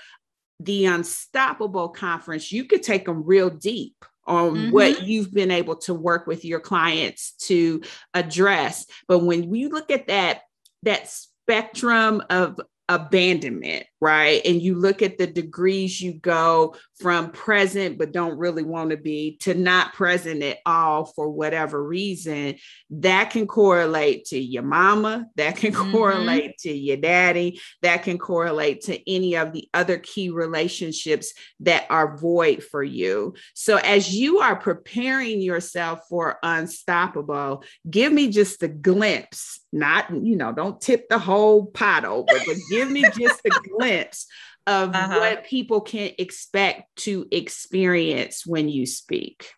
the 0.60 0.86
unstoppable 0.86 1.88
conference 1.88 2.52
you 2.52 2.66
could 2.66 2.84
take 2.84 3.06
them 3.06 3.24
real 3.24 3.50
deep 3.50 3.96
on 4.26 4.56
mm-hmm. 4.56 4.72
what 4.72 5.04
you've 5.04 5.34
been 5.34 5.50
able 5.50 5.78
to 5.78 5.94
work 5.94 6.28
with 6.28 6.44
your 6.44 6.60
clients 6.60 7.32
to 7.40 7.82
address 8.14 8.86
but 9.08 9.20
when 9.20 9.50
we 9.50 9.68
look 9.68 9.90
at 9.90 10.08
that 10.08 10.42
that 10.84 11.10
spectrum 11.10 12.22
of 12.30 12.60
abandonment, 12.90 13.86
right? 14.00 14.42
And 14.46 14.62
you 14.62 14.76
look 14.76 15.02
at 15.02 15.18
the 15.18 15.26
degrees 15.26 16.00
you 16.00 16.14
go 16.14 16.76
from 17.00 17.32
present 17.32 17.98
but 17.98 18.12
don't 18.12 18.38
really 18.38 18.64
want 18.64 18.92
to 18.92 18.98
be 18.98 19.38
to 19.38 19.54
not 19.54 19.94
present 19.94 20.44
at 20.44 20.60
all 20.66 21.06
for 21.06 21.30
whatever 21.30 21.84
reason, 21.84 22.56
that 22.92 23.32
can 23.32 23.48
correlate 23.48 24.26
to 24.26 24.40
your 24.40 24.64
mama, 24.64 25.28
that 25.36 25.58
can 25.58 25.74
mm-hmm. 25.74 25.92
correlate 25.92 26.58
to 26.60 26.72
your 26.72 26.98
daddy, 26.98 27.60
that 27.82 28.04
can 28.04 28.18
correlate 28.18 28.82
to 28.82 29.12
any 29.12 29.36
of 29.36 29.52
the 29.52 29.68
other 29.74 29.98
key 29.98 30.30
relationships 30.30 31.34
that 31.62 31.86
are 31.90 32.18
void 32.18 32.64
for 32.64 32.84
you. 32.84 33.34
So 33.56 33.78
as 33.78 34.14
you 34.14 34.40
are 34.40 34.56
preparing 34.56 35.42
yourself 35.42 36.02
for 36.08 36.38
unstoppable, 36.44 37.64
give 37.90 38.14
me 38.14 38.30
just 38.30 38.62
a 38.62 38.68
glimpse, 38.68 39.60
not, 39.72 40.10
you 40.12 40.36
know, 40.36 40.52
don't 40.52 40.80
tip 40.80 41.10
the 41.10 41.20
whole 41.20 41.66
pot 41.66 42.06
over, 42.06 42.28
but 42.28 42.56
give 42.70 42.92
me 42.92 43.04
just 43.18 43.42
a 43.46 43.50
glimpse 43.50 43.87
glimpse 43.88 44.28
of 44.66 44.94
uh-huh. 44.94 45.20
what 45.20 45.46
people 45.46 45.82
can 45.82 46.12
expect 46.18 46.94
to 46.98 47.26
experience 47.32 48.46
when 48.46 48.68
you 48.68 48.86
speak. 48.86 49.50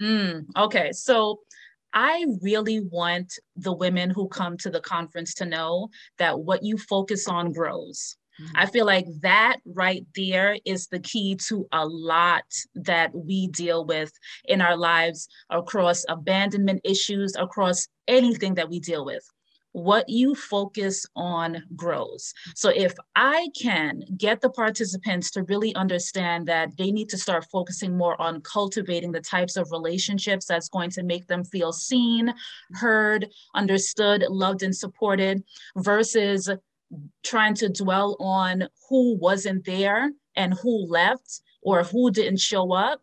Mm, 0.00 0.44
okay. 0.56 0.92
So 0.92 1.40
I 1.92 2.26
really 2.42 2.80
want 2.80 3.32
the 3.56 3.72
women 3.72 4.10
who 4.10 4.28
come 4.28 4.58
to 4.58 4.70
the 4.70 4.80
conference 4.80 5.34
to 5.34 5.46
know 5.46 5.88
that 6.18 6.38
what 6.38 6.62
you 6.62 6.76
focus 6.76 7.26
on 7.26 7.52
grows. 7.52 8.16
Mm-hmm. 8.40 8.56
I 8.56 8.66
feel 8.66 8.86
like 8.86 9.06
that 9.22 9.56
right 9.64 10.06
there 10.14 10.58
is 10.64 10.86
the 10.86 11.00
key 11.00 11.34
to 11.48 11.66
a 11.72 11.84
lot 11.84 12.44
that 12.74 13.12
we 13.12 13.48
deal 13.48 13.84
with 13.86 14.12
in 14.44 14.60
our 14.60 14.76
lives 14.76 15.28
across 15.50 16.04
abandonment 16.08 16.82
issues, 16.84 17.34
across 17.36 17.88
anything 18.06 18.54
that 18.54 18.68
we 18.68 18.80
deal 18.80 19.04
with 19.04 19.24
what 19.72 20.08
you 20.08 20.34
focus 20.34 21.06
on 21.14 21.62
grows. 21.76 22.32
So 22.54 22.70
if 22.70 22.94
I 23.14 23.48
can 23.60 24.02
get 24.16 24.40
the 24.40 24.50
participants 24.50 25.30
to 25.32 25.42
really 25.44 25.74
understand 25.74 26.46
that 26.48 26.76
they 26.76 26.90
need 26.90 27.08
to 27.10 27.18
start 27.18 27.46
focusing 27.52 27.96
more 27.96 28.20
on 28.20 28.40
cultivating 28.40 29.12
the 29.12 29.20
types 29.20 29.56
of 29.56 29.70
relationships 29.70 30.46
that's 30.46 30.68
going 30.68 30.90
to 30.90 31.02
make 31.02 31.26
them 31.26 31.44
feel 31.44 31.72
seen, 31.72 32.32
heard, 32.72 33.28
understood, 33.54 34.24
loved, 34.28 34.62
and 34.62 34.74
supported 34.74 35.42
versus 35.76 36.48
trying 37.22 37.54
to 37.54 37.68
dwell 37.68 38.16
on 38.18 38.68
who 38.88 39.16
wasn't 39.18 39.64
there 39.64 40.10
and 40.36 40.54
who 40.54 40.86
left 40.86 41.42
or 41.62 41.84
who 41.84 42.10
didn't 42.10 42.40
show 42.40 42.72
up, 42.72 43.02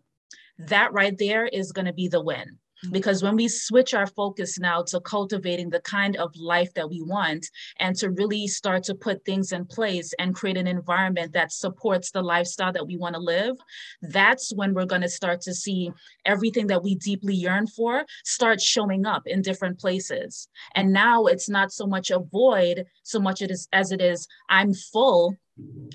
that 0.57 0.93
right 0.93 1.17
there 1.17 1.45
is 1.45 1.71
going 1.71 1.85
to 1.85 1.93
be 1.93 2.07
the 2.07 2.23
win. 2.23 2.57
Because 2.91 3.23
when 3.23 3.35
we 3.35 3.47
switch 3.47 3.93
our 3.93 4.07
focus 4.07 4.59
now 4.59 4.83
to 4.83 4.99
cultivating 4.99 5.69
the 5.69 5.81
kind 5.81 6.15
of 6.17 6.35
life 6.35 6.73
that 6.73 6.89
we 6.89 7.01
want 7.01 7.49
and 7.79 7.95
to 7.97 8.11
really 8.11 8.47
start 8.47 8.83
to 8.83 8.95
put 8.95 9.23
things 9.25 9.51
in 9.51 9.65
place 9.65 10.13
and 10.19 10.35
create 10.35 10.57
an 10.57 10.67
environment 10.67 11.33
that 11.33 11.51
supports 11.51 12.11
the 12.11 12.21
lifestyle 12.21 12.71
that 12.71 12.87
we 12.87 12.97
want 12.97 13.15
to 13.15 13.21
live, 13.21 13.55
that's 14.01 14.53
when 14.55 14.73
we're 14.73 14.85
going 14.85 15.01
to 15.01 15.09
start 15.09 15.41
to 15.41 15.53
see 15.53 15.91
everything 16.25 16.67
that 16.67 16.83
we 16.83 16.95
deeply 16.95 17.35
yearn 17.35 17.67
for 17.67 18.05
start 18.23 18.61
showing 18.61 19.05
up 19.05 19.23
in 19.25 19.41
different 19.41 19.79
places. 19.79 20.47
And 20.75 20.93
now 20.93 21.25
it's 21.25 21.49
not 21.49 21.71
so 21.71 21.85
much 21.85 22.11
a 22.11 22.19
void, 22.19 22.85
so 23.03 23.19
much 23.19 23.41
it 23.41 23.51
is 23.51 23.67
as 23.73 23.91
it 23.91 24.01
is, 24.01 24.27
I'm 24.49 24.73
full 24.73 25.35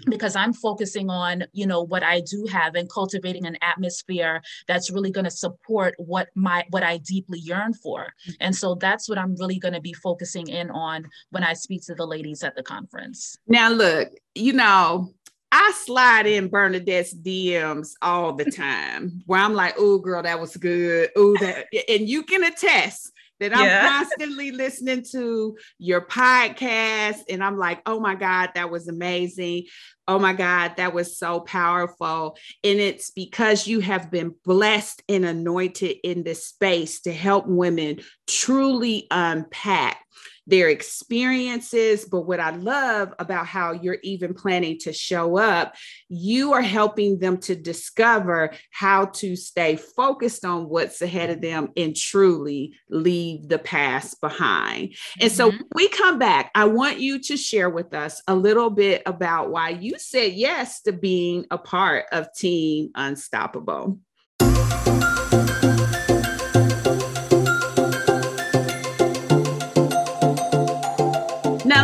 because 0.07 0.37
i'm 0.37 0.52
focusing 0.52 1.11
on 1.11 1.45
you 1.52 1.67
know 1.67 1.83
what 1.83 2.02
i 2.02 2.21
do 2.21 2.47
have 2.50 2.75
and 2.75 2.88
cultivating 2.90 3.47
an 3.47 3.57
atmosphere 3.61 4.40
that's 4.67 4.90
really 4.90 5.11
going 5.11 5.25
to 5.25 5.31
support 5.31 5.95
what 5.99 6.29
my 6.35 6.64
what 6.71 6.83
i 6.83 6.97
deeply 6.99 7.38
yearn 7.38 7.75
for 7.75 8.07
and 8.40 8.55
so 8.55 8.75
that's 8.75 9.09
what 9.09 9.19
i'm 9.19 9.37
really 9.37 9.59
going 9.59 9.75
to 9.75 9.81
be 9.81 9.93
focusing 9.93 10.49
in 10.49 10.71
on 10.71 11.07
when 11.31 11.45
i 11.45 11.52
speak 11.52 11.83
to 11.83 11.95
the 11.95 12.07
ladies 12.07 12.43
at 12.43 12.55
the 12.57 12.62
conference 12.62 13.37
now 13.47 13.71
look 13.71 14.09
you 14.35 14.52
know 14.52 15.12
I 15.52 15.73
slide 15.75 16.26
in 16.26 16.47
Bernadette's 16.47 17.12
DMs 17.12 17.95
all 18.02 18.35
the 18.35 18.49
time 18.52 19.21
where 19.26 19.40
I'm 19.40 19.55
like, 19.55 19.75
oh, 19.76 19.99
girl, 19.99 20.23
that 20.23 20.38
was 20.38 20.57
good. 20.57 21.11
Oh, 21.17 21.37
that, 21.40 21.67
and 21.88 22.09
you 22.09 22.23
can 22.23 22.45
attest 22.45 23.11
that 23.40 23.56
I'm 23.56 23.64
yeah. 23.64 23.88
constantly 23.99 24.52
listening 24.52 25.04
to 25.12 25.56
your 25.78 26.06
podcast 26.06 27.23
and 27.28 27.42
I'm 27.42 27.59
like, 27.59 27.82
oh 27.87 27.99
my 27.99 28.14
God, 28.14 28.50
that 28.54 28.70
was 28.70 28.88
amazing. 28.88 29.64
Oh 30.06 30.18
my 30.18 30.32
God, 30.32 30.76
that 30.76 30.94
was 30.94 31.18
so 31.18 31.40
powerful. 31.40 32.37
And 32.62 32.78
it's 32.78 33.11
because 33.11 33.66
you 33.66 33.80
have 33.80 34.11
been 34.11 34.35
blessed 34.44 35.02
and 35.09 35.25
anointed 35.25 35.97
in 36.04 36.23
this 36.23 36.47
space 36.47 37.00
to 37.02 37.12
help 37.12 37.47
women 37.47 38.00
truly 38.26 39.06
unpack 39.11 40.04
their 40.47 40.68
experiences. 40.68 42.04
But 42.04 42.23
what 42.23 42.40
I 42.40 42.50
love 42.50 43.14
about 43.18 43.47
how 43.47 43.73
you're 43.73 43.99
even 44.02 44.35
planning 44.35 44.78
to 44.80 44.92
show 44.92 45.38
up, 45.38 45.75
you 46.09 46.52
are 46.52 46.62
helping 46.62 47.18
them 47.18 47.38
to 47.38 47.54
discover 47.54 48.52
how 48.70 49.06
to 49.06 49.37
stay 49.37 49.76
focused 49.76 50.44
on 50.44 50.68
what's 50.68 51.02
ahead 51.02 51.30
of 51.30 51.40
them 51.40 51.68
and 51.76 51.97
truly 51.97 52.75
leave 52.88 53.49
the 53.49 53.59
past 53.59 54.20
behind. 54.20 54.94
And 55.20 55.30
so 55.30 55.50
mm-hmm. 55.50 55.62
we 55.75 55.88
come 55.88 56.18
back, 56.18 56.50
I 56.54 56.64
want 56.64 57.00
you 57.00 57.20
to 57.20 57.37
share 57.37 57.70
with 57.70 57.94
us 57.94 58.23
a 58.26 58.35
little 58.35 58.70
bit 58.70 59.02
about 59.06 59.50
why 59.50 59.70
you 59.70 59.99
said 59.99 60.32
yes 60.32 60.82
to 60.82 60.92
being 60.92 61.47
a 61.50 61.58
part 61.58 62.06
of 62.12 62.32
Team 62.34 62.91
Unstoppable. 62.95 63.99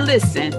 Listen, 0.06 0.54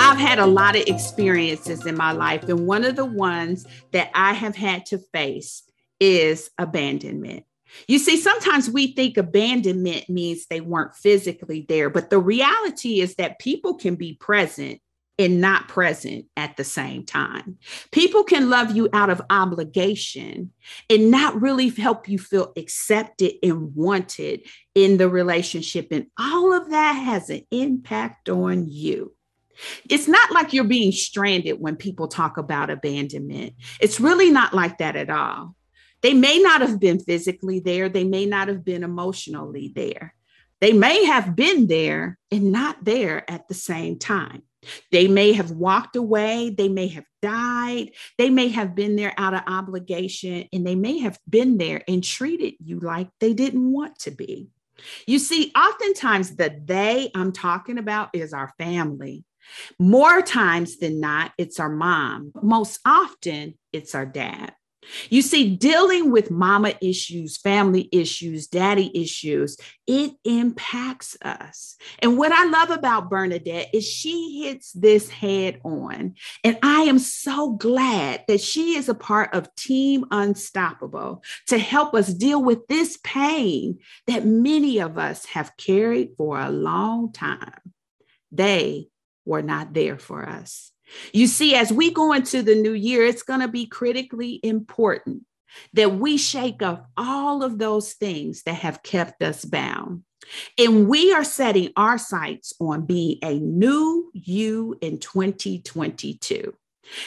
I've 0.00 0.18
had 0.18 0.40
a 0.40 0.46
lot 0.46 0.74
of 0.74 0.82
experiences 0.88 1.86
in 1.86 1.96
my 1.96 2.10
life, 2.10 2.42
and 2.48 2.66
one 2.66 2.84
of 2.84 2.96
the 2.96 3.04
ones 3.04 3.64
that 3.92 4.10
I 4.14 4.32
have 4.32 4.56
had 4.56 4.84
to 4.86 4.98
face 4.98 5.62
is 6.00 6.50
abandonment. 6.58 7.44
You 7.86 8.00
see, 8.00 8.16
sometimes 8.16 8.68
we 8.68 8.88
think 8.88 9.16
abandonment 9.16 10.10
means 10.10 10.46
they 10.46 10.60
weren't 10.60 10.96
physically 10.96 11.64
there, 11.68 11.88
but 11.88 12.10
the 12.10 12.18
reality 12.18 13.00
is 13.00 13.14
that 13.14 13.38
people 13.38 13.74
can 13.74 13.94
be 13.94 14.14
present 14.14 14.80
and 15.20 15.38
not 15.38 15.68
present 15.68 16.24
at 16.34 16.56
the 16.56 16.64
same 16.64 17.04
time. 17.04 17.58
People 17.92 18.24
can 18.24 18.48
love 18.48 18.74
you 18.74 18.88
out 18.94 19.10
of 19.10 19.20
obligation 19.28 20.50
and 20.88 21.10
not 21.10 21.40
really 21.40 21.68
help 21.68 22.08
you 22.08 22.18
feel 22.18 22.54
accepted 22.56 23.34
and 23.42 23.76
wanted 23.76 24.40
in 24.74 24.96
the 24.96 25.10
relationship. 25.10 25.88
And 25.90 26.06
all 26.18 26.54
of 26.54 26.70
that 26.70 26.92
has 26.92 27.28
an 27.28 27.42
impact 27.50 28.30
on 28.30 28.66
you. 28.66 29.14
It's 29.90 30.08
not 30.08 30.30
like 30.30 30.54
you're 30.54 30.64
being 30.64 30.90
stranded 30.90 31.60
when 31.60 31.76
people 31.76 32.08
talk 32.08 32.38
about 32.38 32.70
abandonment. 32.70 33.52
It's 33.78 34.00
really 34.00 34.30
not 34.30 34.54
like 34.54 34.78
that 34.78 34.96
at 34.96 35.10
all. 35.10 35.54
They 36.00 36.14
may 36.14 36.38
not 36.38 36.62
have 36.62 36.80
been 36.80 36.98
physically 36.98 37.60
there, 37.60 37.90
they 37.90 38.04
may 38.04 38.24
not 38.24 38.48
have 38.48 38.64
been 38.64 38.84
emotionally 38.84 39.70
there. 39.74 40.14
They 40.62 40.72
may 40.72 41.04
have 41.04 41.36
been 41.36 41.66
there 41.66 42.18
and 42.30 42.52
not 42.52 42.82
there 42.82 43.30
at 43.30 43.48
the 43.48 43.54
same 43.54 43.98
time. 43.98 44.44
They 44.92 45.08
may 45.08 45.32
have 45.32 45.50
walked 45.50 45.96
away, 45.96 46.50
they 46.50 46.68
may 46.68 46.88
have 46.88 47.04
died, 47.22 47.92
they 48.18 48.30
may 48.30 48.48
have 48.48 48.74
been 48.74 48.96
there 48.96 49.14
out 49.16 49.34
of 49.34 49.42
obligation, 49.46 50.48
and 50.52 50.66
they 50.66 50.74
may 50.74 50.98
have 50.98 51.18
been 51.28 51.58
there 51.58 51.82
and 51.88 52.04
treated 52.04 52.54
you 52.60 52.80
like 52.80 53.08
they 53.20 53.32
didn't 53.32 53.72
want 53.72 53.98
to 54.00 54.10
be. 54.10 54.48
You 55.06 55.18
see, 55.18 55.52
oftentimes 55.56 56.36
the 56.36 56.60
they 56.64 57.10
I'm 57.14 57.32
talking 57.32 57.78
about 57.78 58.10
is 58.14 58.32
our 58.32 58.52
family. 58.58 59.24
More 59.78 60.22
times 60.22 60.78
than 60.78 61.00
not, 61.00 61.32
it's 61.38 61.58
our 61.58 61.68
mom. 61.70 62.32
Most 62.42 62.80
often, 62.84 63.54
it's 63.72 63.94
our 63.94 64.06
dad. 64.06 64.54
You 65.10 65.22
see, 65.22 65.56
dealing 65.56 66.10
with 66.10 66.30
mama 66.30 66.74
issues, 66.80 67.36
family 67.36 67.88
issues, 67.92 68.46
daddy 68.46 68.90
issues, 68.94 69.58
it 69.86 70.12
impacts 70.24 71.16
us. 71.22 71.76
And 71.98 72.16
what 72.16 72.32
I 72.32 72.46
love 72.46 72.70
about 72.70 73.10
Bernadette 73.10 73.68
is 73.74 73.86
she 73.86 74.42
hits 74.42 74.72
this 74.72 75.10
head 75.10 75.60
on. 75.64 76.14
And 76.44 76.58
I 76.62 76.82
am 76.82 76.98
so 76.98 77.50
glad 77.52 78.24
that 78.26 78.40
she 78.40 78.76
is 78.76 78.88
a 78.88 78.94
part 78.94 79.34
of 79.34 79.54
Team 79.54 80.06
Unstoppable 80.10 81.22
to 81.48 81.58
help 81.58 81.94
us 81.94 82.12
deal 82.12 82.42
with 82.42 82.66
this 82.66 82.98
pain 83.04 83.78
that 84.06 84.24
many 84.24 84.78
of 84.78 84.96
us 84.98 85.26
have 85.26 85.56
carried 85.56 86.10
for 86.16 86.40
a 86.40 86.50
long 86.50 87.12
time. 87.12 87.72
They 88.32 88.88
were 89.24 89.42
not 89.42 89.74
there 89.74 89.98
for 89.98 90.28
us. 90.28 90.72
You 91.12 91.26
see, 91.26 91.54
as 91.54 91.72
we 91.72 91.92
go 91.92 92.12
into 92.12 92.42
the 92.42 92.54
new 92.54 92.72
year, 92.72 93.04
it's 93.04 93.22
going 93.22 93.40
to 93.40 93.48
be 93.48 93.66
critically 93.66 94.40
important 94.42 95.24
that 95.72 95.96
we 95.96 96.16
shake 96.16 96.62
off 96.62 96.80
all 96.96 97.42
of 97.42 97.58
those 97.58 97.92
things 97.94 98.42
that 98.44 98.54
have 98.54 98.82
kept 98.82 99.22
us 99.22 99.44
bound. 99.44 100.02
And 100.58 100.88
we 100.88 101.12
are 101.12 101.24
setting 101.24 101.72
our 101.76 101.98
sights 101.98 102.52
on 102.60 102.86
being 102.86 103.18
a 103.22 103.34
new 103.34 104.10
you 104.14 104.76
in 104.80 104.98
2022. 104.98 106.54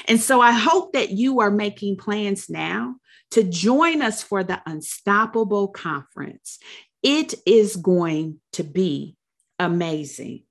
And 0.08 0.20
so 0.20 0.42
I 0.42 0.52
hope 0.52 0.94
that 0.94 1.12
you 1.12 1.40
are 1.40 1.52
making 1.52 1.98
plans 1.98 2.50
now 2.50 2.96
to 3.32 3.44
join 3.44 4.02
us 4.02 4.24
for 4.24 4.44
the 4.44 4.62
Unstoppable 4.66 5.68
Conference. 5.68 6.60
It 7.02 7.34
is 7.46 7.76
going 7.76 8.40
to 8.54 8.64
be 8.64 9.18
amazing. 9.60 10.44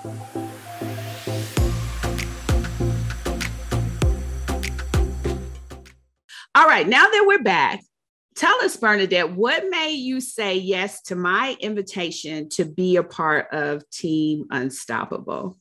All 6.55 6.67
right, 6.67 6.89
now 6.89 7.05
that 7.05 7.25
we're 7.27 7.43
back, 7.43 7.81
tell 8.35 8.57
us, 8.63 8.77
Bernadette, 8.77 9.33
what 9.33 9.65
made 9.69 9.97
you 9.97 10.21
say 10.21 10.57
yes 10.57 11.03
to 11.03 11.15
my 11.15 11.57
invitation 11.61 12.49
to 12.51 12.65
be 12.65 12.97
a 12.97 13.03
part 13.03 13.49
of 13.53 13.89
Team 13.91 14.47
Unstoppable? 14.51 15.60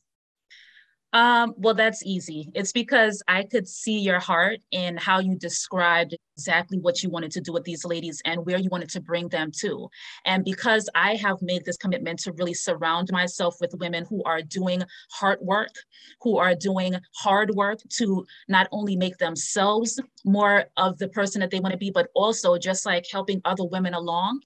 Um, 1.12 1.54
well, 1.56 1.74
that's 1.74 2.04
easy. 2.04 2.50
It's 2.54 2.70
because 2.70 3.20
I 3.26 3.42
could 3.42 3.66
see 3.66 3.98
your 3.98 4.20
heart 4.20 4.60
in 4.70 4.96
how 4.96 5.18
you 5.18 5.34
described 5.34 6.16
exactly 6.36 6.78
what 6.78 7.02
you 7.02 7.10
wanted 7.10 7.32
to 7.32 7.40
do 7.40 7.52
with 7.52 7.64
these 7.64 7.84
ladies 7.84 8.22
and 8.24 8.46
where 8.46 8.58
you 8.58 8.68
wanted 8.70 8.90
to 8.90 9.00
bring 9.00 9.28
them 9.28 9.50
to. 9.60 9.88
And 10.24 10.44
because 10.44 10.88
I 10.94 11.16
have 11.16 11.42
made 11.42 11.64
this 11.64 11.76
commitment 11.76 12.20
to 12.20 12.32
really 12.32 12.54
surround 12.54 13.08
myself 13.10 13.56
with 13.60 13.74
women 13.80 14.06
who 14.08 14.22
are 14.24 14.40
doing 14.40 14.84
hard 15.10 15.40
work, 15.42 15.74
who 16.22 16.38
are 16.38 16.54
doing 16.54 16.94
hard 17.16 17.50
work 17.56 17.80
to 17.98 18.24
not 18.48 18.68
only 18.70 18.94
make 18.94 19.18
themselves 19.18 20.00
more 20.24 20.66
of 20.76 20.96
the 20.98 21.08
person 21.08 21.40
that 21.40 21.50
they 21.50 21.60
want 21.60 21.72
to 21.72 21.78
be, 21.78 21.90
but 21.90 22.08
also 22.14 22.56
just 22.56 22.86
like 22.86 23.04
helping 23.10 23.40
other 23.44 23.64
women 23.64 23.94
along. 23.94 24.40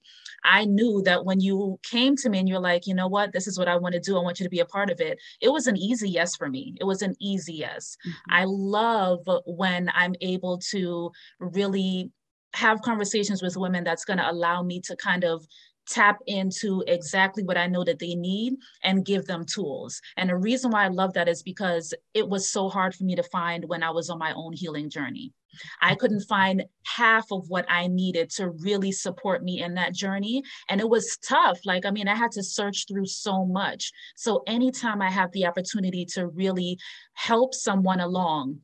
I 0.45 0.65
knew 0.65 1.01
that 1.03 1.25
when 1.25 1.39
you 1.39 1.79
came 1.83 2.15
to 2.17 2.29
me 2.29 2.39
and 2.39 2.47
you're 2.47 2.59
like, 2.59 2.87
you 2.87 2.93
know 2.93 3.07
what, 3.07 3.33
this 3.33 3.47
is 3.47 3.57
what 3.57 3.67
I 3.67 3.75
want 3.75 3.93
to 3.93 3.99
do, 3.99 4.17
I 4.17 4.21
want 4.21 4.39
you 4.39 4.45
to 4.45 4.49
be 4.49 4.59
a 4.59 4.65
part 4.65 4.89
of 4.89 5.01
it, 5.01 5.19
it 5.41 5.49
was 5.49 5.67
an 5.67 5.77
easy 5.77 6.09
yes 6.09 6.35
for 6.35 6.49
me. 6.49 6.75
It 6.79 6.85
was 6.85 7.01
an 7.01 7.15
easy 7.19 7.53
yes. 7.53 7.97
Mm-hmm. 8.07 8.33
I 8.33 8.43
love 8.45 9.27
when 9.45 9.89
I'm 9.93 10.15
able 10.21 10.59
to 10.71 11.11
really 11.39 12.11
have 12.53 12.81
conversations 12.81 13.41
with 13.41 13.57
women 13.57 13.83
that's 13.83 14.05
going 14.05 14.19
to 14.19 14.29
allow 14.29 14.63
me 14.63 14.79
to 14.81 14.95
kind 14.95 15.23
of 15.23 15.45
tap 15.87 16.19
into 16.27 16.83
exactly 16.87 17.43
what 17.43 17.57
I 17.57 17.67
know 17.67 17.83
that 17.83 17.99
they 17.99 18.15
need 18.15 18.55
and 18.83 19.05
give 19.05 19.25
them 19.25 19.45
tools. 19.45 20.01
And 20.17 20.29
the 20.29 20.37
reason 20.37 20.71
why 20.71 20.85
I 20.85 20.89
love 20.89 21.13
that 21.13 21.27
is 21.27 21.43
because 21.43 21.93
it 22.13 22.27
was 22.27 22.49
so 22.49 22.69
hard 22.69 22.95
for 22.95 23.03
me 23.03 23.15
to 23.15 23.23
find 23.23 23.65
when 23.67 23.83
I 23.83 23.91
was 23.91 24.09
on 24.09 24.19
my 24.19 24.33
own 24.33 24.53
healing 24.53 24.89
journey. 24.89 25.33
I 25.81 25.95
couldn't 25.95 26.21
find 26.21 26.65
half 26.85 27.31
of 27.31 27.47
what 27.47 27.65
I 27.69 27.87
needed 27.87 28.29
to 28.31 28.49
really 28.49 28.91
support 28.91 29.43
me 29.43 29.61
in 29.61 29.75
that 29.75 29.93
journey. 29.93 30.43
And 30.69 30.81
it 30.81 30.89
was 30.89 31.17
tough. 31.25 31.59
Like, 31.65 31.85
I 31.85 31.91
mean, 31.91 32.07
I 32.07 32.15
had 32.15 32.31
to 32.33 32.43
search 32.43 32.85
through 32.87 33.05
so 33.05 33.45
much. 33.45 33.91
So, 34.15 34.43
anytime 34.47 35.01
I 35.01 35.09
have 35.09 35.31
the 35.31 35.45
opportunity 35.45 36.05
to 36.13 36.27
really 36.27 36.77
help 37.13 37.53
someone 37.53 38.01
along, 38.01 38.59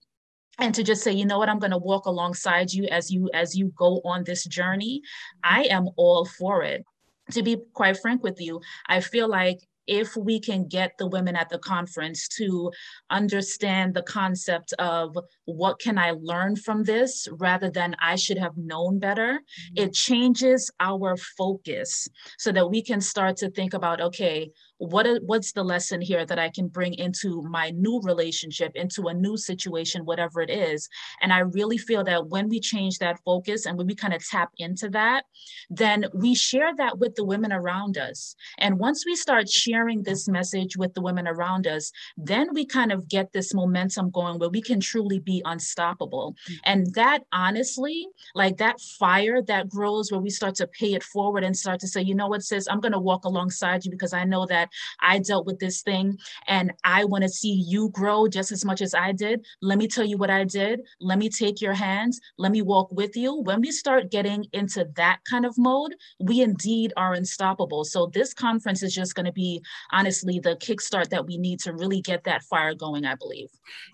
and 0.59 0.75
to 0.75 0.83
just 0.83 1.01
say 1.01 1.11
you 1.11 1.25
know 1.25 1.39
what 1.39 1.47
i'm 1.47 1.59
going 1.59 1.71
to 1.71 1.77
walk 1.77 2.05
alongside 2.05 2.71
you 2.71 2.85
as 2.87 3.09
you 3.09 3.29
as 3.33 3.55
you 3.55 3.73
go 3.75 4.01
on 4.03 4.23
this 4.25 4.43
journey 4.45 5.01
i 5.43 5.63
am 5.63 5.87
all 5.95 6.25
for 6.25 6.61
it 6.61 6.85
to 7.31 7.43
be 7.43 7.57
quite 7.73 7.97
frank 7.97 8.23
with 8.23 8.39
you 8.39 8.61
i 8.87 8.99
feel 8.99 9.27
like 9.27 9.59
if 9.87 10.15
we 10.15 10.39
can 10.39 10.67
get 10.67 10.97
the 10.97 11.07
women 11.07 11.35
at 11.35 11.49
the 11.49 11.57
conference 11.57 12.27
to 12.27 12.71
understand 13.09 13.93
the 13.93 14.03
concept 14.03 14.73
of 14.79 15.17
what 15.45 15.79
can 15.79 15.97
I 15.97 16.11
learn 16.11 16.55
from 16.55 16.83
this 16.83 17.27
rather 17.31 17.69
than 17.69 17.95
I 17.99 18.15
should 18.15 18.37
have 18.37 18.55
known 18.55 18.99
better, 18.99 19.33
mm-hmm. 19.33 19.83
it 19.83 19.93
changes 19.93 20.71
our 20.79 21.17
focus 21.17 22.07
so 22.37 22.51
that 22.51 22.69
we 22.69 22.81
can 22.81 23.01
start 23.01 23.37
to 23.37 23.49
think 23.49 23.73
about 23.73 24.01
okay, 24.01 24.51
what 24.81 25.05
what's 25.25 25.51
the 25.51 25.63
lesson 25.63 26.01
here 26.01 26.25
that 26.25 26.39
I 26.39 26.49
can 26.49 26.67
bring 26.67 26.95
into 26.95 27.43
my 27.43 27.69
new 27.69 28.01
relationship, 28.01 28.71
into 28.73 29.09
a 29.09 29.13
new 29.13 29.37
situation, 29.37 30.05
whatever 30.05 30.41
it 30.41 30.49
is. 30.49 30.89
And 31.21 31.31
I 31.31 31.39
really 31.39 31.77
feel 31.77 32.03
that 32.05 32.29
when 32.29 32.49
we 32.49 32.59
change 32.59 32.97
that 32.97 33.19
focus 33.23 33.67
and 33.67 33.77
when 33.77 33.85
we 33.85 33.93
kind 33.93 34.13
of 34.13 34.27
tap 34.27 34.49
into 34.57 34.89
that, 34.89 35.25
then 35.69 36.05
we 36.15 36.33
share 36.33 36.75
that 36.77 36.97
with 36.97 37.13
the 37.13 37.23
women 37.23 37.53
around 37.53 37.99
us. 37.99 38.35
And 38.57 38.79
once 38.79 39.05
we 39.05 39.15
start 39.15 39.47
sharing 39.47 40.01
this 40.01 40.27
message 40.27 40.75
with 40.75 40.95
the 40.95 41.01
women 41.01 41.27
around 41.27 41.67
us, 41.67 41.91
then 42.17 42.47
we 42.51 42.65
kind 42.65 42.91
of 42.91 43.07
get 43.07 43.31
this 43.33 43.53
momentum 43.53 44.09
going 44.09 44.39
where 44.39 44.49
we 44.49 44.63
can 44.63 44.79
truly 44.79 45.19
be 45.19 45.43
unstoppable. 45.45 46.33
Mm-hmm. 46.33 46.53
And 46.65 46.93
that 46.95 47.19
honestly, 47.31 48.07
like 48.33 48.57
that 48.57 48.81
fire 48.99 49.43
that 49.43 49.69
grows 49.69 50.11
where 50.11 50.21
we 50.21 50.31
start 50.31 50.55
to 50.55 50.65
pay 50.65 50.95
it 50.95 51.03
forward 51.03 51.43
and 51.43 51.55
start 51.55 51.79
to 51.81 51.87
say, 51.87 52.01
you 52.01 52.15
know 52.15 52.27
what, 52.27 52.41
sis, 52.41 52.67
I'm 52.67 52.79
going 52.79 52.93
to 52.93 52.99
walk 52.99 53.25
alongside 53.25 53.85
you 53.85 53.91
because 53.91 54.13
I 54.13 54.23
know 54.23 54.47
that 54.47 54.70
I 54.99 55.19
dealt 55.19 55.45
with 55.45 55.59
this 55.59 55.81
thing 55.81 56.17
and 56.47 56.73
I 56.83 57.05
want 57.05 57.23
to 57.23 57.29
see 57.29 57.63
you 57.67 57.89
grow 57.89 58.27
just 58.27 58.51
as 58.51 58.65
much 58.65 58.81
as 58.81 58.93
I 58.93 59.11
did. 59.11 59.45
Let 59.61 59.77
me 59.77 59.87
tell 59.87 60.05
you 60.05 60.17
what 60.17 60.29
I 60.29 60.43
did. 60.43 60.81
Let 60.99 61.17
me 61.17 61.29
take 61.29 61.61
your 61.61 61.73
hands. 61.73 62.19
Let 62.37 62.51
me 62.51 62.61
walk 62.61 62.91
with 62.91 63.15
you. 63.15 63.35
When 63.41 63.61
we 63.61 63.71
start 63.71 64.11
getting 64.11 64.45
into 64.53 64.87
that 64.95 65.19
kind 65.29 65.45
of 65.45 65.57
mode, 65.57 65.95
we 66.19 66.41
indeed 66.41 66.93
are 66.97 67.13
unstoppable. 67.13 67.83
So 67.83 68.07
this 68.07 68.33
conference 68.33 68.83
is 68.83 68.93
just 68.93 69.15
going 69.15 69.25
to 69.25 69.31
be 69.31 69.61
honestly 69.91 70.39
the 70.39 70.55
kickstart 70.55 71.09
that 71.09 71.25
we 71.25 71.37
need 71.37 71.59
to 71.61 71.73
really 71.73 72.01
get 72.01 72.23
that 72.25 72.43
fire 72.43 72.73
going, 72.73 73.05
I 73.05 73.15
believe. 73.15 73.49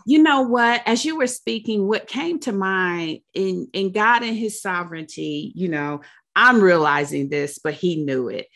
You 0.06 0.24
know 0.24 0.42
what? 0.42 0.82
As 0.86 1.06
you 1.06 1.18
were 1.18 1.28
speaking, 1.28 1.88
what 1.88 2.08
came 2.08 2.40
to 2.42 2.52
mind 2.52 3.20
in, 3.34 3.68
in 3.74 3.92
God 3.92 4.24
and 4.24 4.38
his 4.38 4.62
sovereignty, 4.62 5.52
you 5.56 5.68
know, 5.68 6.02
I'm 6.36 6.62
realizing 6.62 7.30
this, 7.30 7.58
but 7.58 7.74
he 7.74 8.04
knew 8.04 8.30
it 8.30 8.48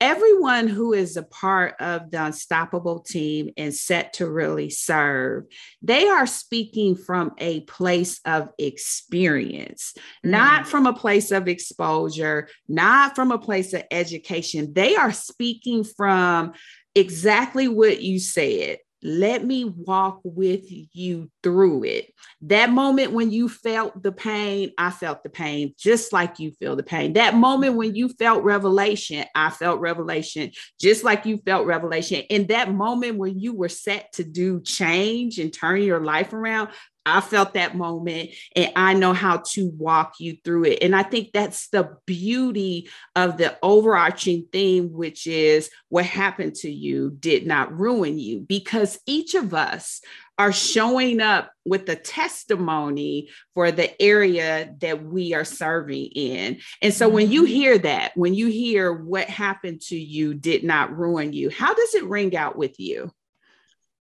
everyone 0.00 0.66
who 0.66 0.92
is 0.94 1.16
a 1.16 1.22
part 1.22 1.74
of 1.78 2.10
the 2.10 2.24
unstoppable 2.24 3.00
team 3.00 3.50
and 3.56 3.74
set 3.74 4.14
to 4.14 4.28
really 4.28 4.70
serve 4.70 5.44
they 5.82 6.08
are 6.08 6.26
speaking 6.26 6.96
from 6.96 7.32
a 7.38 7.60
place 7.62 8.20
of 8.24 8.48
experience 8.58 9.92
mm. 10.24 10.30
not 10.30 10.66
from 10.66 10.86
a 10.86 10.92
place 10.92 11.30
of 11.30 11.48
exposure 11.48 12.48
not 12.68 13.14
from 13.14 13.30
a 13.30 13.38
place 13.38 13.72
of 13.74 13.82
education 13.90 14.72
they 14.72 14.96
are 14.96 15.12
speaking 15.12 15.84
from 15.84 16.52
exactly 16.94 17.68
what 17.68 18.02
you 18.02 18.18
said 18.18 18.78
let 19.02 19.44
me 19.44 19.64
walk 19.64 20.20
with 20.24 20.64
you 20.68 21.30
through 21.42 21.84
it. 21.84 22.12
That 22.42 22.70
moment 22.70 23.12
when 23.12 23.30
you 23.30 23.48
felt 23.48 24.02
the 24.02 24.12
pain, 24.12 24.72
I 24.76 24.90
felt 24.90 25.22
the 25.22 25.30
pain 25.30 25.74
just 25.78 26.12
like 26.12 26.38
you 26.38 26.52
feel 26.52 26.76
the 26.76 26.82
pain. 26.82 27.14
That 27.14 27.34
moment 27.34 27.76
when 27.76 27.94
you 27.94 28.08
felt 28.10 28.44
revelation, 28.44 29.24
I 29.34 29.50
felt 29.50 29.80
revelation 29.80 30.52
just 30.78 31.04
like 31.04 31.24
you 31.24 31.38
felt 31.38 31.66
revelation. 31.66 32.22
In 32.28 32.48
that 32.48 32.72
moment 32.72 33.16
when 33.16 33.38
you 33.38 33.54
were 33.54 33.68
set 33.68 34.12
to 34.14 34.24
do 34.24 34.60
change 34.60 35.38
and 35.38 35.52
turn 35.52 35.82
your 35.82 36.04
life 36.04 36.32
around, 36.32 36.70
I 37.06 37.20
felt 37.20 37.54
that 37.54 37.76
moment 37.76 38.30
and 38.54 38.72
I 38.76 38.94
know 38.94 39.12
how 39.12 39.38
to 39.52 39.68
walk 39.70 40.14
you 40.20 40.36
through 40.44 40.64
it. 40.64 40.82
And 40.82 40.94
I 40.94 41.02
think 41.02 41.30
that's 41.32 41.68
the 41.68 41.96
beauty 42.06 42.90
of 43.16 43.38
the 43.38 43.58
overarching 43.62 44.46
theme, 44.52 44.92
which 44.92 45.26
is 45.26 45.70
what 45.88 46.04
happened 46.04 46.56
to 46.56 46.70
you 46.70 47.10
did 47.18 47.46
not 47.46 47.76
ruin 47.76 48.18
you, 48.18 48.40
because 48.40 48.98
each 49.06 49.34
of 49.34 49.54
us 49.54 50.02
are 50.38 50.52
showing 50.52 51.20
up 51.20 51.52
with 51.66 51.86
a 51.90 51.96
testimony 51.96 53.28
for 53.54 53.70
the 53.70 54.00
area 54.00 54.74
that 54.80 55.04
we 55.04 55.34
are 55.34 55.44
serving 55.44 56.06
in. 56.14 56.58
And 56.80 56.94
so 56.94 57.10
when 57.10 57.30
you 57.30 57.42
mm-hmm. 57.42 57.52
hear 57.52 57.78
that, 57.78 58.12
when 58.14 58.32
you 58.34 58.46
hear 58.46 58.92
what 58.92 59.28
happened 59.28 59.82
to 59.82 59.98
you 59.98 60.32
did 60.32 60.64
not 60.64 60.96
ruin 60.96 61.34
you, 61.34 61.50
how 61.50 61.74
does 61.74 61.94
it 61.94 62.04
ring 62.04 62.34
out 62.34 62.56
with 62.56 62.80
you? 62.80 63.12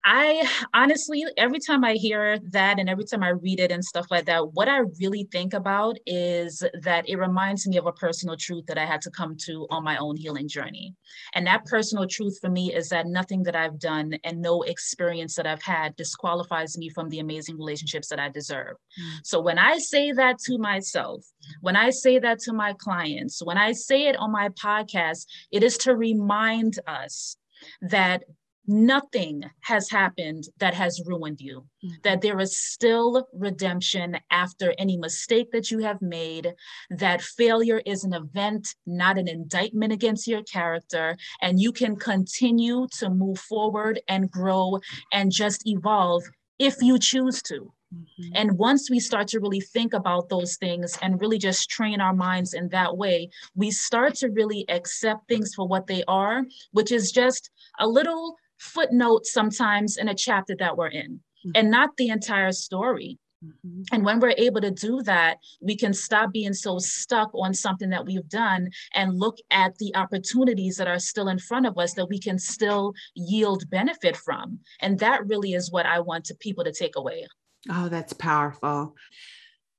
I 0.05 0.49
honestly, 0.73 1.23
every 1.37 1.59
time 1.59 1.83
I 1.83 1.93
hear 1.93 2.37
that 2.51 2.77
and 2.77 2.89
every 2.89 3.05
time 3.05 3.23
I 3.23 3.29
read 3.29 3.59
it 3.59 3.71
and 3.71 3.83
stuff 3.83 4.07
like 4.11 4.25
that, 4.25 4.53
what 4.53 4.67
I 4.67 4.79
really 4.99 5.27
think 5.31 5.53
about 5.53 5.97
is 6.05 6.61
that 6.81 7.07
it 7.07 7.17
reminds 7.17 7.65
me 7.67 7.77
of 7.77 7.85
a 7.85 7.93
personal 7.93 8.35
truth 8.35 8.65
that 8.67 8.77
I 8.77 8.85
had 8.85 9.01
to 9.03 9.11
come 9.11 9.37
to 9.45 9.65
on 9.69 9.83
my 9.83 9.97
own 9.97 10.17
healing 10.17 10.49
journey. 10.49 10.93
And 11.35 11.47
that 11.47 11.65
personal 11.65 12.05
truth 12.05 12.37
for 12.41 12.49
me 12.49 12.73
is 12.73 12.89
that 12.89 13.07
nothing 13.07 13.43
that 13.43 13.55
I've 13.55 13.79
done 13.79 14.13
and 14.25 14.41
no 14.41 14.63
experience 14.63 15.35
that 15.35 15.47
I've 15.47 15.63
had 15.63 15.95
disqualifies 15.95 16.77
me 16.77 16.89
from 16.89 17.09
the 17.09 17.19
amazing 17.19 17.57
relationships 17.57 18.09
that 18.09 18.19
I 18.19 18.27
deserve. 18.27 18.75
Mm. 18.99 19.19
So 19.23 19.39
when 19.39 19.57
I 19.57 19.77
say 19.77 20.11
that 20.11 20.37
to 20.39 20.57
myself, 20.57 21.23
when 21.61 21.77
I 21.77 21.91
say 21.91 22.19
that 22.19 22.39
to 22.39 22.53
my 22.53 22.73
clients, 22.73 23.41
when 23.41 23.57
I 23.57 23.71
say 23.71 24.07
it 24.07 24.17
on 24.17 24.31
my 24.31 24.49
podcast, 24.49 25.27
it 25.51 25.63
is 25.63 25.77
to 25.79 25.95
remind 25.95 26.79
us 26.87 27.37
that 27.81 28.23
nothing 28.67 29.43
has 29.61 29.89
happened 29.89 30.45
that 30.59 30.73
has 30.73 31.01
ruined 31.05 31.39
you, 31.41 31.65
mm-hmm. 31.83 31.95
that 32.03 32.21
there 32.21 32.39
is 32.39 32.57
still 32.57 33.27
redemption 33.33 34.17
after 34.31 34.73
any 34.77 34.97
mistake 34.97 35.51
that 35.51 35.71
you 35.71 35.79
have 35.79 36.01
made, 36.01 36.53
that 36.89 37.21
failure 37.21 37.81
is 37.85 38.03
an 38.03 38.13
event, 38.13 38.75
not 38.85 39.17
an 39.17 39.27
indictment 39.27 39.91
against 39.91 40.27
your 40.27 40.43
character, 40.43 41.15
and 41.41 41.59
you 41.59 41.71
can 41.71 41.95
continue 41.95 42.87
to 42.99 43.09
move 43.09 43.39
forward 43.39 43.99
and 44.07 44.31
grow 44.31 44.79
and 45.11 45.31
just 45.31 45.67
evolve 45.67 46.23
if 46.59 46.81
you 46.81 46.97
choose 46.99 47.41
to. 47.41 47.73
Mm-hmm. 47.93 48.31
And 48.35 48.57
once 48.57 48.89
we 48.89 48.99
start 48.99 49.27
to 49.29 49.39
really 49.39 49.61
think 49.61 49.93
about 49.93 50.29
those 50.29 50.57
things 50.57 50.97
and 51.01 51.19
really 51.21 51.37
just 51.37 51.69
train 51.69 52.01
our 52.01 52.13
minds 52.13 52.53
in 52.53 52.69
that 52.69 52.97
way, 52.97 53.29
we 53.55 53.71
start 53.71 54.15
to 54.15 54.29
really 54.29 54.65
accept 54.69 55.27
things 55.27 55.53
for 55.53 55.67
what 55.67 55.87
they 55.87 56.03
are, 56.07 56.43
which 56.71 56.91
is 56.91 57.11
just 57.11 57.51
a 57.79 57.87
little 57.87 58.35
footnotes 58.57 59.31
sometimes 59.31 59.97
in 59.97 60.07
a 60.07 60.15
chapter 60.15 60.55
that 60.57 60.77
we're 60.77 60.87
in 60.87 61.19
mm-hmm. 61.45 61.51
and 61.55 61.71
not 61.71 61.95
the 61.97 62.09
entire 62.09 62.51
story 62.51 63.19
Mm-hmm. 63.43 63.81
And 63.91 64.05
when 64.05 64.19
we're 64.19 64.35
able 64.37 64.61
to 64.61 64.71
do 64.71 65.01
that, 65.03 65.37
we 65.61 65.75
can 65.75 65.93
stop 65.93 66.31
being 66.31 66.53
so 66.53 66.79
stuck 66.79 67.31
on 67.33 67.53
something 67.53 67.89
that 67.89 68.05
we've 68.05 68.27
done 68.29 68.69
and 68.93 69.19
look 69.19 69.37
at 69.51 69.77
the 69.77 69.95
opportunities 69.95 70.77
that 70.77 70.87
are 70.87 70.99
still 70.99 71.27
in 71.27 71.39
front 71.39 71.65
of 71.65 71.77
us 71.77 71.93
that 71.93 72.09
we 72.09 72.19
can 72.19 72.39
still 72.39 72.93
yield 73.15 73.69
benefit 73.69 74.15
from. 74.17 74.59
And 74.79 74.99
that 74.99 75.25
really 75.27 75.53
is 75.53 75.71
what 75.71 75.85
I 75.85 75.99
want 75.99 76.25
to 76.25 76.35
people 76.35 76.63
to 76.63 76.71
take 76.71 76.95
away. 76.95 77.27
Oh, 77.69 77.89
that's 77.89 78.13
powerful. 78.13 78.95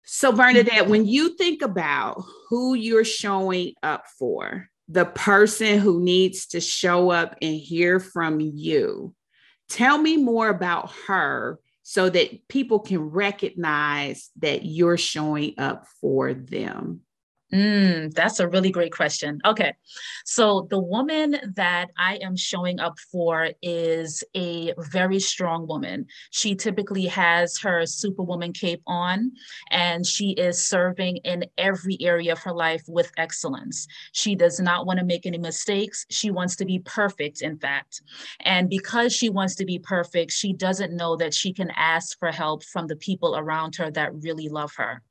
So, 0.06 0.32
Bernadette, 0.32 0.88
when 0.88 1.06
you 1.06 1.34
think 1.37 1.62
about 1.62 2.22
who 2.48 2.74
you're 2.74 3.04
showing 3.04 3.72
up 3.82 4.04
for, 4.18 4.68
the 4.88 5.05
person 5.05 5.79
who 5.79 6.03
needs 6.03 6.47
to 6.49 6.61
show 6.61 7.11
up 7.11 7.37
and 7.40 7.55
hear 7.55 7.99
from 7.99 8.40
you, 8.40 9.14
tell 9.68 9.99
me 9.99 10.16
more 10.16 10.49
about 10.49 10.92
her 11.07 11.59
so 11.83 12.09
that 12.09 12.49
people 12.49 12.81
can 12.81 12.99
recognize 12.99 14.31
that 14.38 14.64
you're 14.64 14.97
showing 14.97 15.55
up 15.59 15.87
for 16.01 16.33
them. 16.33 17.01
Mm, 17.54 18.12
that's 18.14 18.40
a 18.40 18.48
really 18.48 18.72
great 18.72 18.92
question. 18.92 19.40
Okay. 19.44 19.74
So, 20.24 20.66
the 20.70 20.78
woman 20.80 21.36
that 21.54 21.90
I 21.96 22.16
am 22.16 22.36
showing 22.36 22.80
up 22.80 22.98
for 23.12 23.50
is 23.62 24.24
a 24.34 24.74
very 24.90 25.20
strong 25.20 25.68
woman. 25.68 26.06
She 26.32 26.56
typically 26.56 27.06
has 27.06 27.56
her 27.60 27.86
superwoman 27.86 28.54
cape 28.54 28.82
on, 28.88 29.30
and 29.70 30.04
she 30.04 30.32
is 30.32 30.66
serving 30.68 31.18
in 31.18 31.44
every 31.56 31.96
area 32.00 32.32
of 32.32 32.40
her 32.40 32.52
life 32.52 32.82
with 32.88 33.12
excellence. 33.18 33.86
She 34.10 34.34
does 34.34 34.58
not 34.58 34.84
want 34.84 34.98
to 34.98 35.04
make 35.04 35.24
any 35.24 35.38
mistakes. 35.38 36.06
She 36.10 36.32
wants 36.32 36.56
to 36.56 36.64
be 36.64 36.80
perfect, 36.80 37.40
in 37.40 37.56
fact. 37.56 38.02
And 38.40 38.68
because 38.68 39.14
she 39.14 39.30
wants 39.30 39.54
to 39.56 39.64
be 39.64 39.78
perfect, 39.78 40.32
she 40.32 40.52
doesn't 40.52 40.96
know 40.96 41.14
that 41.16 41.32
she 41.32 41.52
can 41.52 41.70
ask 41.76 42.18
for 42.18 42.32
help 42.32 42.64
from 42.64 42.88
the 42.88 42.96
people 42.96 43.36
around 43.36 43.76
her 43.76 43.92
that 43.92 44.12
really 44.12 44.48
love 44.48 44.72
her. 44.76 45.02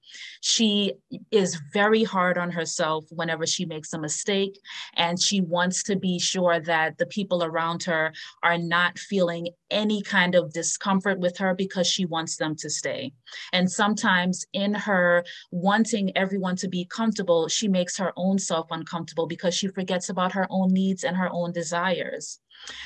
She 0.42 0.94
is 1.32 1.60
very 1.74 2.04
hard 2.04 2.38
on 2.38 2.52
herself 2.52 3.06
whenever 3.10 3.46
she 3.46 3.66
makes 3.66 3.94
a 3.94 4.00
mistake, 4.00 4.60
and 4.96 5.22
she 5.22 5.42
wants 5.42 5.84
to 5.84 5.96
be 5.96 6.20
sure 6.20 6.60
that 6.60 6.98
the 6.98 7.06
people 7.06 7.44
around 7.44 7.84
her 7.84 8.14
are 8.44 8.58
not 8.58 9.00
feeling 9.00 9.50
any 9.72 10.02
kind 10.02 10.36
of 10.36 10.54
discomfort 10.54 11.20
with 11.20 11.38
her 11.38 11.56
because 11.56 11.88
she 11.88 12.06
wants 12.06 12.38
them 12.38 12.56
to 12.58 12.70
stay. 12.70 13.14
And 13.52 13.72
sometimes, 13.72 14.46
in 14.54 14.74
her 14.74 15.24
wanting 15.52 16.16
everyone 16.16 16.56
to 16.58 16.68
be 16.68 16.86
comfortable, 16.86 17.48
she 17.48 17.68
makes 17.68 17.98
her 17.98 18.14
own 18.16 18.38
self 18.40 18.68
uncomfortable 18.72 19.28
because 19.28 19.56
she 19.56 19.68
forgets 19.68 20.10
about 20.10 20.34
her 20.34 20.48
own 20.50 20.74
needs 20.74 21.04
and 21.04 21.18
her 21.18 21.30
own 21.32 21.52
desires 21.52 22.40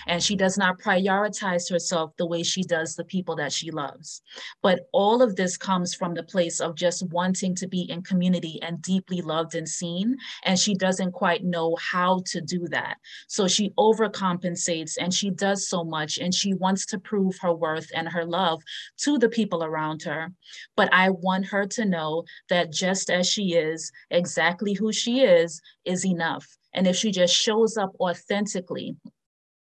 and 0.08 0.22
she 0.24 0.36
does 0.36 0.58
not 0.58 0.80
prioritize 0.80 1.70
herself 1.70 2.12
the 2.18 2.26
way 2.26 2.44
she 2.44 2.64
does 2.64 2.96
the 2.96 3.04
people 3.04 3.36
that 3.36 3.52
she 3.52 3.72
loves. 3.72 4.22
But 4.62 4.82
all 4.92 5.22
of 5.22 5.36
this 5.36 5.58
comes 5.58 5.94
from 5.94 6.14
the 6.14 6.24
place 6.24 6.60
of 6.60 6.76
just 6.76 7.08
wanting 7.10 7.56
to 7.56 7.68
be 7.68 7.90
in 7.90 8.02
community 8.02 8.60
and 8.62 8.82
deeply 8.82 9.22
loved 9.22 9.56
and 9.56 9.68
seen. 9.68 10.18
And 10.44 10.58
she 10.58 10.76
doesn't 10.76 11.12
quite 11.12 11.44
know 11.44 11.76
how 11.80 12.22
to 12.28 12.42
do 12.42 12.68
that. 12.70 12.98
So 13.28 13.48
she 13.48 13.72
overcompensates 13.72 14.94
and 15.00 15.14
she 15.14 15.30
does 15.30 15.68
so 15.68 15.84
much 15.84 16.18
and 16.18 16.34
she 16.34 16.54
wants 16.54 16.86
to 16.88 17.00
prove 17.00 17.38
her 17.42 17.54
worth 17.54 17.90
and 17.94 18.08
her 18.08 18.26
love 18.26 18.62
to 18.98 19.18
the 19.18 19.30
people 19.30 19.64
around 19.64 20.04
her. 20.04 20.32
But 20.76 20.94
I 20.94 21.10
want 21.10 21.48
her 21.48 21.66
to 21.66 21.86
know 21.86 22.24
that 22.50 22.72
just 22.72 23.10
as 23.10 23.28
she 23.30 23.54
is, 23.54 23.92
exactly 24.10 24.74
who 24.74 24.92
she 24.92 25.22
is, 25.22 25.62
is 25.86 26.06
enough. 26.06 26.46
And 26.74 26.88
if 26.88 26.96
she 26.96 27.12
just 27.12 27.34
shows 27.34 27.78
up 27.78 27.92
authentically, 28.00 28.96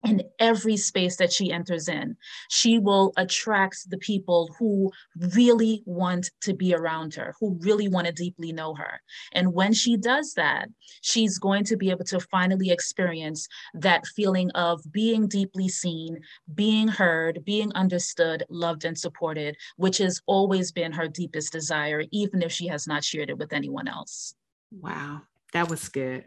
in 0.08 0.24
every 0.40 0.78
space 0.78 1.18
that 1.18 1.34
she 1.34 1.52
enters 1.52 1.90
in. 1.90 2.16
She 2.50 2.80
will 2.80 3.12
attract 3.18 3.90
the 3.90 3.98
people 3.98 4.50
who 4.58 4.92
really 5.36 5.84
want 5.86 6.32
to 6.42 6.54
be 6.54 6.74
around 6.74 7.14
her, 7.16 7.36
who 7.40 7.60
really 7.62 7.90
want 7.90 8.08
to 8.08 8.14
deeply 8.14 8.54
know 8.54 8.74
her. 8.76 9.02
And 9.34 9.54
when 9.54 9.74
she 9.74 9.98
does 9.98 10.34
that, 10.36 10.70
she's 11.02 11.38
going 11.38 11.66
to 11.66 11.76
be 11.76 11.90
able 11.90 12.06
to 12.06 12.22
finally 12.22 12.72
experience 12.72 13.48
that 13.74 14.08
feeling 14.08 14.50
of 14.52 14.82
being 14.92 15.28
deeply 15.28 15.68
seen, 15.68 16.20
being 16.56 16.88
heard, 16.88 17.44
being 17.44 17.72
understood, 17.74 18.46
loved, 18.50 18.86
and 18.86 18.98
supported, 18.98 19.58
which 19.76 19.98
has 19.98 20.22
always 20.26 20.72
been 20.72 20.94
her 20.94 21.10
deepest 21.10 21.52
desire, 21.52 22.04
even 22.12 22.42
if 22.42 22.52
she 22.52 22.68
has 22.68 22.88
not 22.88 23.04
shared 23.04 23.30
it 23.30 23.38
with 23.38 23.52
anyone 23.52 23.88
else. 23.90 24.36
Wow, 24.72 25.24
that 25.52 25.70
was 25.70 25.90
good. 25.90 26.26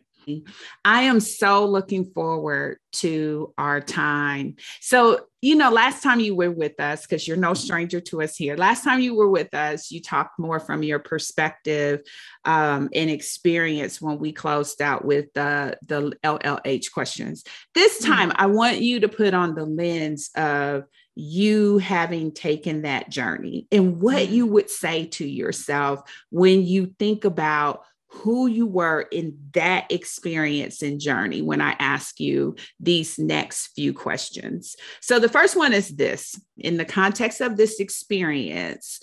I 0.85 1.03
am 1.03 1.21
so 1.21 1.67
looking 1.67 2.11
forward 2.13 2.79
to 2.93 3.55
our 3.57 3.81
time. 3.81 4.57
So, 4.81 5.27
you 5.41 5.55
know, 5.55 5.71
last 5.71 6.03
time 6.03 6.21
you 6.21 6.35
were 6.35 6.51
with 6.51 6.79
us, 6.81 7.07
because 7.07 7.27
you're 7.27 7.37
no 7.37 7.55
stranger 7.55 8.01
to 8.01 8.23
us 8.23 8.37
here, 8.37 8.57
last 8.57 8.85
time 8.85 9.01
you 9.01 9.15
were 9.15 9.29
with 9.29 9.55
us, 9.55 9.91
you 9.91 10.03
talked 10.03 10.39
more 10.39 10.61
from 10.61 10.83
your 10.83 10.99
perspective 10.99 12.01
um, 12.45 12.89
and 12.95 13.11
experience 13.11 14.01
when 14.01 14.19
we 14.19 14.33
closed 14.33 14.83
out 14.83 15.05
with 15.05 15.33
the, 15.35 15.79
the 15.87 16.13
LLH 16.25 16.93
questions. 16.93 17.45
This 17.75 18.03
mm-hmm. 18.03 18.13
time, 18.13 18.33
I 18.35 18.47
want 18.47 18.81
you 18.81 19.01
to 19.01 19.09
put 19.09 19.35
on 19.35 19.55
the 19.55 19.65
lens 19.65 20.31
of 20.35 20.85
you 21.15 21.79
having 21.79 22.33
taken 22.33 22.83
that 22.83 23.11
journey 23.11 23.67
and 23.71 24.01
what 24.01 24.25
mm-hmm. 24.25 24.35
you 24.35 24.47
would 24.47 24.71
say 24.71 25.07
to 25.07 25.27
yourself 25.27 26.01
when 26.31 26.63
you 26.65 26.95
think 26.99 27.25
about 27.25 27.85
who 28.13 28.49
you 28.49 28.67
were 28.67 29.03
in 29.13 29.39
that 29.53 29.91
experience 29.91 30.83
and 30.83 31.01
journey 31.01 31.43
when 31.43 31.61
I 31.61 31.77
ask 31.79 32.19
you 32.19 32.57
these 32.81 33.19
next 33.19 33.69
few 33.69 33.93
questions. 33.93 34.77
So, 35.01 35.19
the 35.19 35.29
first 35.29 35.57
one 35.57 35.73
is 35.73 35.89
this 35.89 36.39
in 36.59 36.77
the 36.77 36.85
context 36.85 37.41
of 37.41 37.57
this 37.57 37.79
experience, 37.79 39.01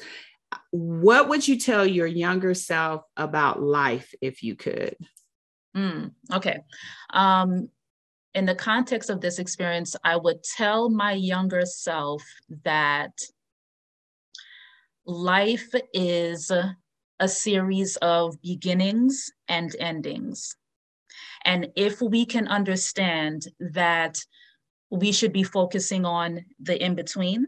what 0.72 1.30
would 1.30 1.48
you 1.48 1.58
tell 1.58 1.86
your 1.86 2.08
younger 2.08 2.54
self 2.54 3.04
about 3.16 3.62
life 3.62 4.14
if 4.22 4.44
you 4.44 4.56
could? 4.56 4.96
Mm, 5.76 6.12
okay. 6.34 6.60
Um, 7.12 7.70
in 8.34 8.46
the 8.46 8.56
context 8.56 9.10
of 9.10 9.22
this 9.22 9.40
experience, 9.40 9.96
I 10.04 10.18
would 10.18 10.44
tell 10.44 10.90
my 10.90 11.14
younger 11.14 11.66
self 11.66 12.24
that 12.64 13.14
life 15.06 15.70
is 15.94 16.52
a 17.20 17.28
series 17.28 17.96
of 17.98 18.42
beginnings 18.42 19.32
and 19.48 19.76
endings. 19.80 20.56
And 21.46 21.70
if 21.76 22.02
we 22.02 22.26
can 22.26 22.48
understand 22.48 23.48
that 23.60 24.20
we 24.90 25.12
should 25.12 25.34
be 25.34 25.44
focusing 25.44 26.06
on 26.06 26.46
the 26.60 26.82
in 26.82 26.96
between, 26.96 27.48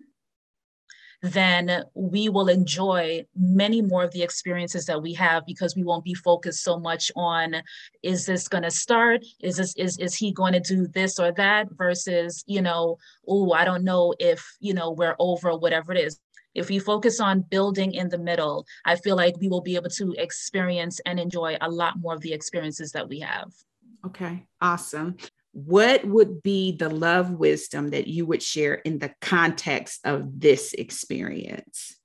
then 1.21 1.84
we 1.93 2.29
will 2.29 2.47
enjoy 2.47 3.25
many 3.36 3.82
more 3.82 4.03
of 4.03 4.12
the 4.12 4.23
experiences 4.23 4.86
that 4.86 5.01
we 5.01 5.13
have 5.13 5.45
because 5.45 5.75
we 5.75 5.84
won't 5.84 6.03
be 6.03 6.13
focused 6.13 6.63
so 6.63 6.79
much 6.79 7.12
on 7.15 7.55
is 8.03 8.25
this 8.25 8.47
going 8.47 8.63
to 8.63 8.71
start 8.71 9.25
is 9.41 9.58
this 9.58 9.75
is 9.75 9.97
is 9.97 10.15
he 10.15 10.32
going 10.32 10.53
to 10.53 10.62
do 10.62 10.88
this 10.88 11.19
or 11.19 11.32
that 11.34 11.67
versus 11.73 12.43
you 12.47 12.62
know 12.62 12.97
oh 13.27 13.51
i 13.51 13.65
don't 13.65 13.84
know 13.84 14.13
if 14.19 14.45
you 14.62 14.73
know 14.73 14.91
we're 14.91 15.15
over 15.19 15.58
whatever 15.58 15.91
it 15.91 15.97
is 15.97 16.19
if 16.56 16.70
we 16.70 16.80
focus 16.80 17.20
on 17.20 17.42
building 17.42 17.94
in 17.94 18.10
the 18.10 18.18
middle, 18.18 18.66
I 18.86 18.96
feel 18.96 19.16
like 19.16 19.36
we 19.40 19.50
will 19.50 19.62
be 19.62 19.76
able 19.76 19.90
to 19.92 20.14
experience 20.18 21.00
and 21.06 21.20
enjoy 21.20 21.58
a 21.62 21.70
lot 21.70 22.00
more 22.00 22.14
of 22.14 22.22
the 22.22 22.34
experiences 22.34 22.92
that 22.94 23.08
we 23.08 23.20
have. 23.20 23.52
Okay, 24.06 24.46
awesome. 24.62 25.18
What 25.52 26.06
would 26.06 26.42
be 26.44 26.76
the 26.76 26.90
love 26.90 27.32
wisdom 27.32 27.90
that 27.90 28.08
you 28.08 28.26
would 28.26 28.42
share 28.42 28.76
in 28.76 29.00
the 29.00 29.14
context 29.22 30.02
of 30.06 30.40
this 30.40 30.74
experience? 30.74 31.96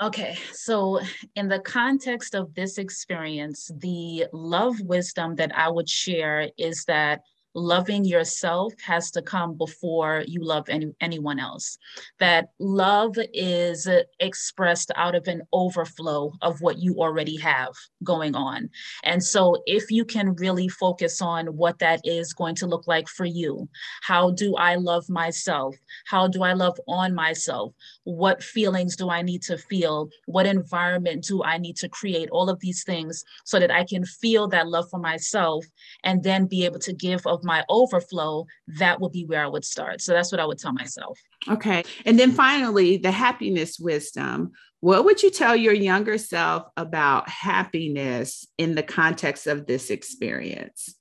Okay, 0.00 0.36
so 0.52 1.00
in 1.34 1.48
the 1.48 1.60
context 1.60 2.34
of 2.34 2.54
this 2.54 2.76
experience, 2.76 3.70
the 3.78 4.26
love 4.32 4.78
wisdom 4.80 5.36
that 5.36 5.56
I 5.56 5.70
would 5.70 5.88
share 5.88 6.50
is 6.58 6.84
that 6.84 7.22
loving 7.56 8.04
yourself 8.04 8.74
has 8.84 9.10
to 9.10 9.22
come 9.22 9.54
before 9.54 10.22
you 10.28 10.44
love 10.44 10.68
any, 10.68 10.92
anyone 11.00 11.40
else. 11.40 11.78
That 12.20 12.50
love 12.60 13.16
is 13.32 13.88
expressed 14.20 14.92
out 14.94 15.14
of 15.14 15.26
an 15.26 15.42
overflow 15.52 16.32
of 16.42 16.60
what 16.60 16.78
you 16.78 16.96
already 16.96 17.36
have 17.38 17.72
going 18.04 18.34
on. 18.34 18.68
And 19.04 19.24
so, 19.24 19.62
if 19.66 19.90
you 19.90 20.04
can 20.04 20.34
really 20.34 20.68
focus 20.68 21.22
on 21.22 21.46
what 21.46 21.78
that 21.78 22.00
is 22.04 22.34
going 22.34 22.54
to 22.56 22.66
look 22.66 22.86
like 22.86 23.08
for 23.08 23.24
you, 23.24 23.68
how 24.02 24.32
do 24.32 24.54
I 24.56 24.74
love 24.74 25.08
myself? 25.08 25.74
How 26.06 26.28
do 26.28 26.42
I 26.42 26.52
love 26.52 26.78
on 26.86 27.14
myself? 27.14 27.72
What 28.06 28.40
feelings 28.40 28.94
do 28.94 29.10
I 29.10 29.22
need 29.22 29.42
to 29.42 29.58
feel? 29.58 30.10
What 30.26 30.46
environment 30.46 31.24
do 31.24 31.42
I 31.42 31.58
need 31.58 31.74
to 31.78 31.88
create? 31.88 32.28
All 32.30 32.48
of 32.48 32.60
these 32.60 32.84
things 32.84 33.24
so 33.44 33.58
that 33.58 33.72
I 33.72 33.82
can 33.82 34.04
feel 34.04 34.46
that 34.48 34.68
love 34.68 34.88
for 34.88 35.00
myself 35.00 35.66
and 36.04 36.22
then 36.22 36.46
be 36.46 36.64
able 36.64 36.78
to 36.78 36.92
give 36.92 37.26
of 37.26 37.42
my 37.42 37.64
overflow, 37.68 38.46
that 38.78 39.00
would 39.00 39.10
be 39.10 39.24
where 39.24 39.42
I 39.42 39.48
would 39.48 39.64
start. 39.64 40.00
So 40.00 40.12
that's 40.12 40.30
what 40.30 40.40
I 40.40 40.46
would 40.46 40.58
tell 40.58 40.72
myself. 40.72 41.18
Okay. 41.48 41.82
And 42.04 42.16
then 42.16 42.30
finally, 42.30 42.96
the 42.96 43.10
happiness 43.10 43.80
wisdom. 43.80 44.52
What 44.80 45.04
would 45.04 45.24
you 45.24 45.30
tell 45.32 45.56
your 45.56 45.74
younger 45.74 46.16
self 46.16 46.68
about 46.76 47.28
happiness 47.28 48.46
in 48.56 48.76
the 48.76 48.84
context 48.84 49.48
of 49.48 49.66
this 49.66 49.90
experience? 49.90 50.94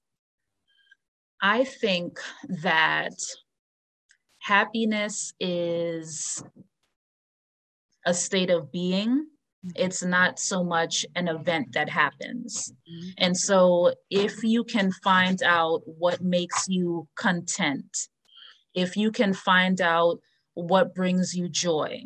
I 1.39 1.65
think 1.65 2.17
that 2.63 3.13
happiness 4.39 5.33
is 5.39 6.43
a 8.05 8.13
state 8.13 8.49
of 8.49 8.71
being 8.71 9.27
it's 9.75 10.03
not 10.03 10.39
so 10.39 10.63
much 10.63 11.05
an 11.15 11.27
event 11.27 11.73
that 11.73 11.89
happens. 11.89 12.71
Mm-hmm. 12.89 13.09
And 13.17 13.37
so, 13.37 13.93
if 14.09 14.43
you 14.43 14.63
can 14.63 14.91
find 15.03 15.41
out 15.41 15.81
what 15.85 16.21
makes 16.21 16.67
you 16.67 17.07
content, 17.15 18.07
if 18.73 18.95
you 18.95 19.11
can 19.11 19.33
find 19.33 19.81
out 19.81 20.19
what 20.53 20.93
brings 20.93 21.33
you 21.33 21.49
joy, 21.49 22.03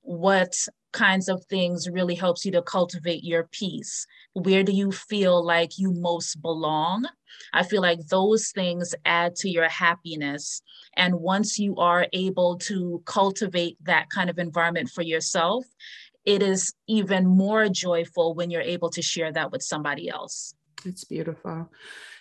what 0.00 0.54
kinds 0.94 1.28
of 1.28 1.44
things 1.44 1.90
really 1.90 2.14
helps 2.14 2.46
you 2.46 2.52
to 2.52 2.62
cultivate 2.62 3.22
your 3.22 3.44
peace, 3.52 4.06
where 4.32 4.62
do 4.62 4.72
you 4.72 4.90
feel 4.90 5.44
like 5.44 5.78
you 5.78 5.92
most 5.92 6.40
belong? 6.40 7.04
I 7.52 7.64
feel 7.64 7.82
like 7.82 8.06
those 8.06 8.50
things 8.52 8.94
add 9.04 9.36
to 9.36 9.50
your 9.50 9.68
happiness. 9.68 10.62
And 10.96 11.16
once 11.16 11.58
you 11.58 11.76
are 11.76 12.06
able 12.12 12.56
to 12.58 13.02
cultivate 13.04 13.76
that 13.82 14.08
kind 14.08 14.30
of 14.30 14.38
environment 14.38 14.88
for 14.88 15.02
yourself, 15.02 15.66
it 16.24 16.42
is 16.42 16.72
even 16.86 17.26
more 17.26 17.68
joyful 17.68 18.34
when 18.34 18.50
you're 18.50 18.62
able 18.62 18.88
to 18.90 19.02
share 19.02 19.32
that 19.32 19.52
with 19.52 19.62
somebody 19.62 20.08
else. 20.08 20.54
It's 20.86 21.04
beautiful. 21.04 21.70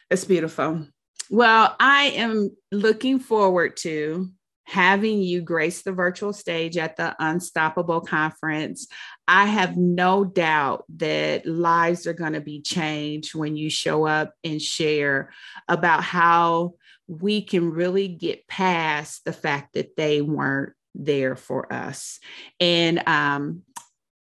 It's 0.10 0.26
beautiful. 0.26 0.88
Well, 1.30 1.76
I 1.80 2.06
am 2.16 2.56
looking 2.72 3.20
forward 3.20 3.78
to 3.78 4.30
having 4.66 5.22
you 5.22 5.42
grace 5.42 5.82
the 5.82 5.92
virtual 5.92 6.34
stage 6.34 6.78
at 6.78 6.96
the 6.96 7.16
Unstoppable 7.20 8.02
Conference. 8.02 8.88
I 9.28 9.46
have 9.46 9.78
no 9.78 10.24
doubt 10.24 10.86
that 10.98 11.46
lives 11.46 12.08
are 12.08 12.14
going 12.14 12.34
to 12.34 12.42
be 12.42 12.62
changed 12.62 13.36
when 13.36 13.56
you 13.56 13.70
show 13.70 14.06
up 14.06 14.34
and 14.44 14.62
share 14.62 15.32
about 15.68 16.04
how 16.04 16.74
we 17.08 17.42
can 17.42 17.72
really 17.72 18.08
get 18.08 18.48
past 18.48 19.26
the 19.26 19.34
fact 19.34 19.74
that 19.74 19.96
they 19.98 20.22
weren't 20.22 20.74
there 20.96 21.36
for 21.36 21.72
us. 21.72 22.20
And 22.60 23.08
um, 23.08 23.64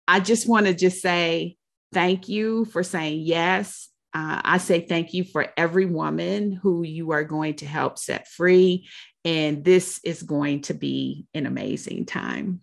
I 0.06 0.20
just 0.20 0.48
want 0.48 0.66
to 0.66 0.74
just 0.74 1.02
say 1.02 1.56
thank 1.92 2.28
you 2.28 2.64
for 2.66 2.82
saying 2.82 3.20
yes. 3.20 3.88
Uh, 4.14 4.40
I 4.42 4.58
say 4.58 4.80
thank 4.80 5.12
you 5.12 5.24
for 5.24 5.46
every 5.56 5.84
woman 5.84 6.52
who 6.52 6.82
you 6.82 7.12
are 7.12 7.24
going 7.24 7.54
to 7.56 7.66
help 7.66 7.98
set 7.98 8.26
free. 8.26 8.88
And 9.24 9.64
this 9.64 10.00
is 10.04 10.22
going 10.22 10.62
to 10.62 10.74
be 10.74 11.26
an 11.34 11.46
amazing 11.46 12.06
time. 12.06 12.62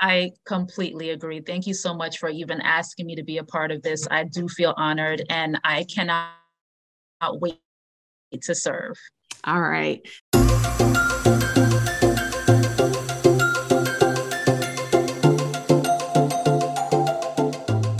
I 0.00 0.32
completely 0.46 1.10
agree. 1.10 1.40
Thank 1.40 1.66
you 1.66 1.74
so 1.74 1.94
much 1.94 2.18
for 2.18 2.28
even 2.28 2.60
asking 2.60 3.06
me 3.06 3.16
to 3.16 3.22
be 3.22 3.38
a 3.38 3.44
part 3.44 3.70
of 3.70 3.82
this. 3.82 4.06
I 4.10 4.24
do 4.24 4.48
feel 4.48 4.74
honored 4.76 5.22
and 5.28 5.58
I 5.64 5.84
cannot 5.84 6.30
wait 7.32 7.60
to 8.42 8.54
serve. 8.54 8.96
All 9.44 9.60
right. 9.60 10.00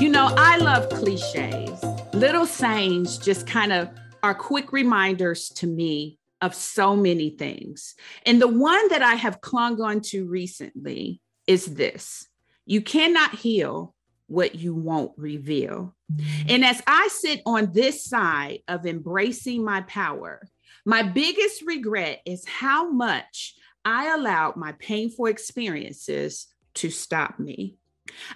You 0.00 0.08
know, 0.08 0.32
I 0.36 0.58
love 0.60 0.88
cliches. 0.90 1.82
Little 2.14 2.46
sayings 2.46 3.18
just 3.18 3.46
kind 3.46 3.72
of 3.72 3.90
are 4.22 4.34
quick 4.34 4.72
reminders 4.72 5.48
to 5.50 5.66
me 5.66 6.19
of 6.40 6.55
so 6.55 6.96
many 6.96 7.31
things. 7.31 7.94
And 8.24 8.40
the 8.40 8.48
one 8.48 8.88
that 8.88 9.03
I 9.03 9.14
have 9.14 9.40
clung 9.40 9.81
on 9.81 10.00
to 10.07 10.26
recently 10.26 11.20
is 11.46 11.66
this 11.66 12.26
you 12.66 12.81
cannot 12.81 13.35
heal 13.35 13.94
what 14.26 14.55
you 14.55 14.74
won't 14.74 15.12
reveal. 15.16 15.96
Mm-hmm. 16.12 16.46
And 16.48 16.64
as 16.64 16.81
I 16.87 17.09
sit 17.11 17.42
on 17.44 17.72
this 17.72 18.05
side 18.05 18.61
of 18.68 18.87
embracing 18.87 19.64
my 19.64 19.81
power, 19.83 20.40
my 20.87 21.03
biggest 21.03 21.62
regret 21.62 22.20
is 22.24 22.46
how 22.46 22.90
much 22.90 23.57
I 23.85 24.14
allowed 24.14 24.57
my 24.57 24.72
painful 24.72 25.26
experiences 25.26 26.46
to 26.74 26.90
stop 26.90 27.40
me. 27.40 27.76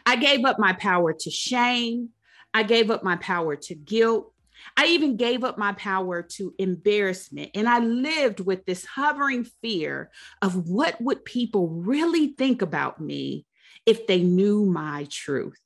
I 0.04 0.16
gave 0.16 0.44
up 0.44 0.58
my 0.58 0.72
power 0.72 1.12
to 1.12 1.30
shame, 1.30 2.10
I 2.52 2.64
gave 2.64 2.90
up 2.90 3.02
my 3.02 3.16
power 3.16 3.56
to 3.56 3.74
guilt. 3.74 4.32
I 4.76 4.86
even 4.86 5.16
gave 5.16 5.44
up 5.44 5.58
my 5.58 5.72
power 5.72 6.22
to 6.22 6.54
embarrassment. 6.58 7.50
And 7.54 7.68
I 7.68 7.78
lived 7.78 8.40
with 8.40 8.64
this 8.64 8.84
hovering 8.84 9.44
fear 9.62 10.10
of 10.42 10.68
what 10.68 11.00
would 11.00 11.24
people 11.24 11.68
really 11.68 12.28
think 12.38 12.62
about 12.62 13.00
me 13.00 13.46
if 13.86 14.06
they 14.06 14.22
knew 14.22 14.64
my 14.64 15.06
truth. 15.10 15.58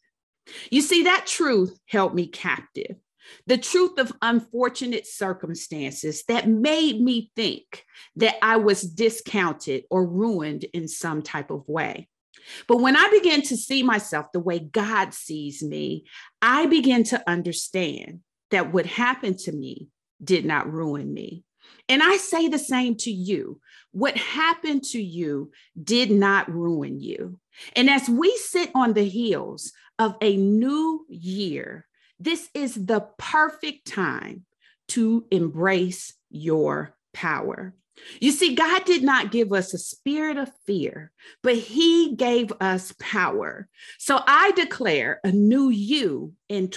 You 0.71 0.81
see, 0.81 1.05
that 1.05 1.27
truth 1.27 1.79
held 1.87 2.15
me 2.15 2.27
captive. 2.27 2.97
The 3.47 3.59
truth 3.59 3.99
of 3.99 4.13
unfortunate 4.23 5.07
circumstances 5.07 6.25
that 6.29 6.49
made 6.49 7.01
me 7.01 7.31
think 7.37 7.85
that 8.17 8.37
I 8.43 8.57
was 8.57 8.83
discounted 8.83 9.85
or 9.91 10.07
ruined 10.07 10.65
in 10.73 10.89
some 10.89 11.21
type 11.21 11.51
of 11.51 11.69
way. 11.69 12.09
But 12.67 12.79
when 12.79 12.97
I 12.97 13.11
began 13.11 13.43
to 13.43 13.57
see 13.57 13.83
myself 13.83 14.27
the 14.33 14.41
way 14.41 14.59
God 14.59 15.13
sees 15.13 15.63
me, 15.63 16.05
I 16.41 16.67
began 16.67 17.05
to 17.05 17.23
understand 17.29 18.21
that 18.51 18.73
what 18.73 18.87
happened 18.87 19.39
to 19.41 19.53
me 19.53 19.89
did 20.23 20.45
not 20.45 20.73
ruin 20.73 21.13
me. 21.13 21.45
And 21.89 22.03
I 22.03 22.17
say 22.17 22.49
the 22.49 22.59
same 22.59 22.97
to 22.97 23.11
you. 23.11 23.61
What 23.93 24.17
happened 24.17 24.85
to 24.85 25.03
you 25.03 25.51
did 25.83 26.11
not 26.11 26.51
ruin 26.53 27.01
you. 27.01 27.41
And 27.75 27.89
as 27.89 28.09
we 28.09 28.37
sit 28.37 28.71
on 28.75 28.93
the 28.93 29.05
heels 29.05 29.73
of 29.99 30.17
a 30.21 30.37
new 30.37 31.07
year, 31.09 31.87
this 32.21 32.49
is 32.55 32.75
the 32.75 33.07
perfect 33.19 33.87
time 33.87 34.45
to 34.89 35.27
embrace 35.31 36.15
your 36.31 36.97
power. 37.13 37.75
You 38.21 38.31
see, 38.33 38.55
God 38.55 38.85
did 38.85 39.03
not 39.03 39.33
give 39.33 39.53
us 39.53 39.75
a 39.75 39.79
spirit 39.79 40.37
of 40.37 40.51
fear, 40.67 41.11
but 41.43 41.57
He 41.57 42.15
gave 42.15 42.53
us 42.61 42.95
power. 43.01 43.69
So 43.99 44.21
I 44.27 44.53
declare 44.53 45.21
a 45.25 45.33
new 45.33 45.69
you 45.69 46.35
in 46.49 46.69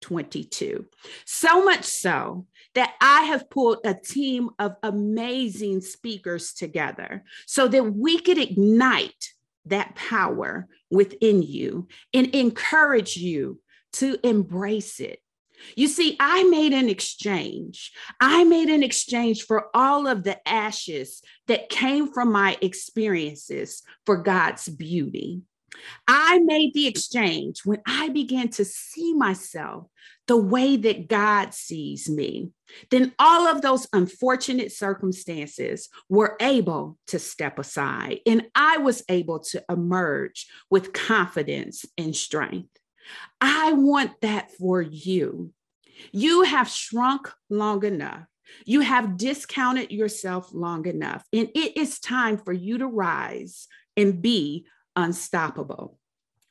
2022. 0.00 0.86
So 1.24 1.64
much 1.64 1.84
so 1.84 2.46
that 2.74 2.94
I 3.00 3.22
have 3.24 3.50
pulled 3.50 3.78
a 3.84 3.94
team 3.94 4.50
of 4.58 4.76
amazing 4.82 5.80
speakers 5.80 6.52
together 6.52 7.24
so 7.46 7.68
that 7.68 7.94
we 7.94 8.18
could 8.18 8.38
ignite 8.38 9.32
that 9.66 9.94
power 9.94 10.66
within 10.90 11.42
you 11.42 11.88
and 12.14 12.34
encourage 12.34 13.16
you 13.16 13.60
to 13.94 14.18
embrace 14.22 15.00
it 15.00 15.20
you 15.76 15.88
see, 15.88 16.16
I 16.20 16.44
made 16.44 16.72
an 16.72 16.88
exchange. 16.88 17.92
I 18.20 18.44
made 18.44 18.68
an 18.68 18.82
exchange 18.82 19.44
for 19.44 19.66
all 19.74 20.06
of 20.06 20.22
the 20.22 20.46
ashes 20.48 21.22
that 21.46 21.68
came 21.68 22.12
from 22.12 22.32
my 22.32 22.56
experiences 22.60 23.82
for 24.06 24.18
God's 24.18 24.68
beauty. 24.68 25.42
I 26.06 26.38
made 26.40 26.74
the 26.74 26.86
exchange 26.86 27.60
when 27.64 27.80
I 27.86 28.08
began 28.08 28.48
to 28.50 28.64
see 28.64 29.14
myself 29.14 29.86
the 30.26 30.36
way 30.36 30.76
that 30.76 31.08
God 31.08 31.54
sees 31.54 32.08
me. 32.08 32.50
Then 32.90 33.14
all 33.18 33.46
of 33.48 33.62
those 33.62 33.88
unfortunate 33.92 34.72
circumstances 34.72 35.88
were 36.08 36.36
able 36.40 36.98
to 37.08 37.18
step 37.18 37.58
aside, 37.58 38.20
and 38.26 38.46
I 38.54 38.78
was 38.78 39.02
able 39.08 39.40
to 39.40 39.64
emerge 39.70 40.46
with 40.70 40.92
confidence 40.92 41.84
and 41.96 42.14
strength. 42.14 42.70
I 43.40 43.72
want 43.72 44.20
that 44.20 44.52
for 44.52 44.82
you. 44.82 45.52
You 46.12 46.42
have 46.42 46.68
shrunk 46.68 47.30
long 47.48 47.84
enough. 47.84 48.24
You 48.64 48.80
have 48.80 49.16
discounted 49.16 49.90
yourself 49.90 50.50
long 50.52 50.86
enough. 50.86 51.24
And 51.32 51.48
it 51.54 51.76
is 51.76 51.98
time 51.98 52.38
for 52.38 52.52
you 52.52 52.78
to 52.78 52.86
rise 52.86 53.66
and 53.96 54.22
be 54.22 54.66
unstoppable. 54.98 55.98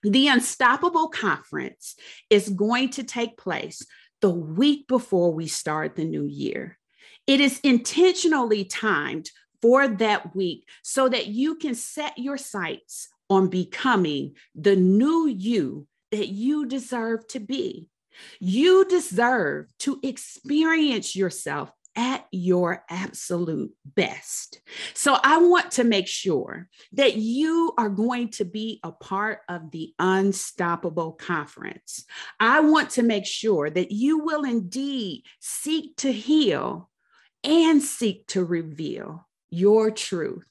The 0.03 0.29
Unstoppable 0.29 1.09
Conference 1.09 1.95
is 2.29 2.49
going 2.49 2.89
to 2.91 3.03
take 3.03 3.37
place 3.37 3.85
the 4.21 4.29
week 4.29 4.87
before 4.87 5.33
we 5.33 5.47
start 5.47 5.95
the 5.95 6.05
new 6.05 6.23
year. 6.23 6.79
It 7.27 7.41
is 7.41 7.59
intentionally 7.59 8.63
timed 8.63 9.29
for 9.61 9.87
that 9.87 10.35
week 10.35 10.67
so 10.81 11.09
that 11.09 11.27
you 11.27 11.55
can 11.55 11.75
set 11.75 12.17
your 12.17 12.37
sights 12.37 13.09
on 13.29 13.49
becoming 13.49 14.35
the 14.55 14.75
new 14.75 15.27
you 15.27 15.87
that 16.11 16.29
you 16.29 16.65
deserve 16.65 17.27
to 17.27 17.39
be. 17.39 17.87
You 18.39 18.85
deserve 18.85 19.67
to 19.79 19.99
experience 20.01 21.15
yourself 21.15 21.71
at 21.97 22.25
your 22.31 22.85
absolute 22.89 23.73
best. 23.83 24.61
So 24.93 25.17
I 25.21 25.37
want 25.39 25.71
to 25.71 25.83
make 25.83 26.07
sure 26.07 26.69
that 26.93 27.15
you 27.15 27.73
are 27.77 27.89
going 27.89 28.29
to 28.31 28.45
be 28.45 28.79
a 28.83 28.91
part 28.91 29.39
of 29.49 29.71
the 29.71 29.93
Unstoppable 29.99 31.13
Conference. 31.13 32.05
I 32.39 32.61
want 32.61 32.91
to 32.91 33.03
make 33.03 33.25
sure 33.25 33.69
that 33.69 33.91
you 33.91 34.19
will 34.19 34.45
indeed 34.45 35.23
seek 35.39 35.97
to 35.97 36.13
heal 36.13 36.89
and 37.43 37.81
seek 37.81 38.27
to 38.27 38.45
reveal 38.45 39.27
your 39.49 39.91
truth 39.91 40.47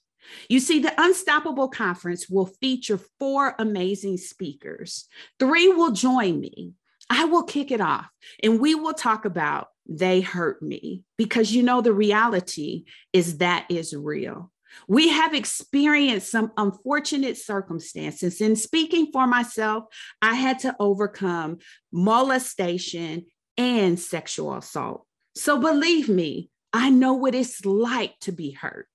you 0.48 0.60
see, 0.60 0.80
the 0.80 0.94
Unstoppable 0.98 1.68
Conference 1.68 2.28
will 2.28 2.46
feature 2.46 2.98
four 3.18 3.54
amazing 3.58 4.16
speakers. 4.16 5.06
Three 5.38 5.68
will 5.68 5.92
join 5.92 6.40
me. 6.40 6.74
I 7.08 7.24
will 7.26 7.44
kick 7.44 7.70
it 7.70 7.80
off 7.80 8.08
and 8.42 8.60
we 8.60 8.74
will 8.74 8.94
talk 8.94 9.24
about 9.24 9.68
they 9.88 10.20
hurt 10.20 10.62
me 10.62 11.04
because 11.16 11.52
you 11.52 11.62
know 11.62 11.80
the 11.80 11.92
reality 11.92 12.84
is 13.12 13.38
that 13.38 13.66
is 13.68 13.94
real. 13.94 14.50
We 14.88 15.08
have 15.08 15.34
experienced 15.34 16.30
some 16.30 16.52
unfortunate 16.56 17.38
circumstances. 17.38 18.40
In 18.40 18.56
speaking 18.56 19.10
for 19.12 19.26
myself, 19.26 19.84
I 20.20 20.34
had 20.34 20.58
to 20.60 20.76
overcome 20.78 21.58
molestation 21.92 23.26
and 23.56 23.98
sexual 23.98 24.54
assault. 24.54 25.06
So 25.34 25.58
believe 25.58 26.08
me, 26.08 26.50
I 26.72 26.90
know 26.90 27.14
what 27.14 27.34
it's 27.34 27.64
like 27.64 28.18
to 28.20 28.32
be 28.32 28.50
hurt. 28.50 28.86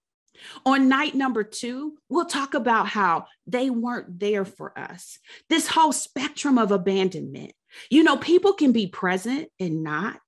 On 0.66 0.90
night 0.90 1.14
number 1.14 1.44
two, 1.44 1.98
we'll 2.10 2.26
talk 2.26 2.54
about 2.54 2.88
how 2.88 3.26
they 3.46 3.70
weren't 3.70 4.20
there 4.20 4.46
for 4.46 4.78
us. 4.78 5.20
This 5.50 5.68
whole 5.68 5.92
spectrum 5.92 6.58
of 6.58 6.72
abandonment. 6.72 7.54
You 7.90 8.04
know, 8.04 8.18
people 8.18 8.54
can 8.54 8.72
be 8.72 8.88
present 8.88 9.50
and 9.60 9.84
not. 9.84 10.20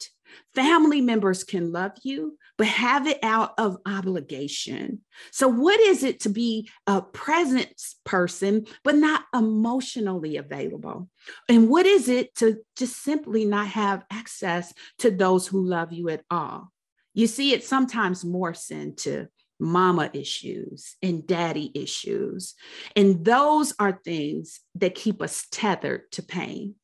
Family 0.53 1.01
members 1.01 1.43
can 1.43 1.71
love 1.71 1.93
you, 2.03 2.37
but 2.57 2.67
have 2.67 3.07
it 3.07 3.19
out 3.23 3.53
of 3.57 3.77
obligation. 3.85 5.01
So, 5.31 5.47
what 5.47 5.79
is 5.79 6.03
it 6.03 6.21
to 6.21 6.29
be 6.29 6.69
a 6.87 7.01
present 7.01 7.73
person, 8.03 8.65
but 8.83 8.95
not 8.95 9.23
emotionally 9.33 10.37
available? 10.37 11.09
And 11.49 11.69
what 11.69 11.85
is 11.85 12.09
it 12.09 12.35
to 12.35 12.57
just 12.75 13.03
simply 13.03 13.45
not 13.45 13.67
have 13.67 14.05
access 14.11 14.73
to 14.99 15.11
those 15.11 15.47
who 15.47 15.65
love 15.65 15.91
you 15.91 16.09
at 16.09 16.23
all? 16.29 16.71
You 17.13 17.27
see, 17.27 17.53
it 17.53 17.63
sometimes 17.63 18.23
morphs 18.23 18.71
into 18.71 19.27
mama 19.59 20.09
issues 20.13 20.95
and 21.01 21.25
daddy 21.25 21.71
issues. 21.73 22.55
And 22.95 23.23
those 23.23 23.73
are 23.79 23.99
things 24.03 24.59
that 24.75 24.95
keep 24.95 25.21
us 25.21 25.45
tethered 25.51 26.11
to 26.11 26.23
pain. 26.23 26.75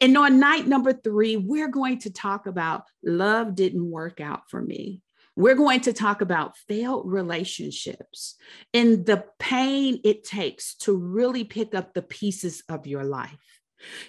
And 0.00 0.16
on 0.16 0.40
night 0.40 0.66
number 0.66 0.92
three, 0.92 1.36
we're 1.36 1.68
going 1.68 1.98
to 2.00 2.10
talk 2.10 2.46
about 2.46 2.84
love 3.02 3.54
didn't 3.54 3.90
work 3.90 4.20
out 4.20 4.50
for 4.50 4.60
me. 4.60 5.02
We're 5.36 5.54
going 5.54 5.80
to 5.82 5.92
talk 5.92 6.22
about 6.22 6.56
failed 6.56 7.10
relationships 7.10 8.36
and 8.72 9.04
the 9.04 9.24
pain 9.38 10.00
it 10.02 10.24
takes 10.24 10.74
to 10.76 10.96
really 10.96 11.44
pick 11.44 11.74
up 11.74 11.92
the 11.92 12.02
pieces 12.02 12.62
of 12.70 12.86
your 12.86 13.04
life. 13.04 13.36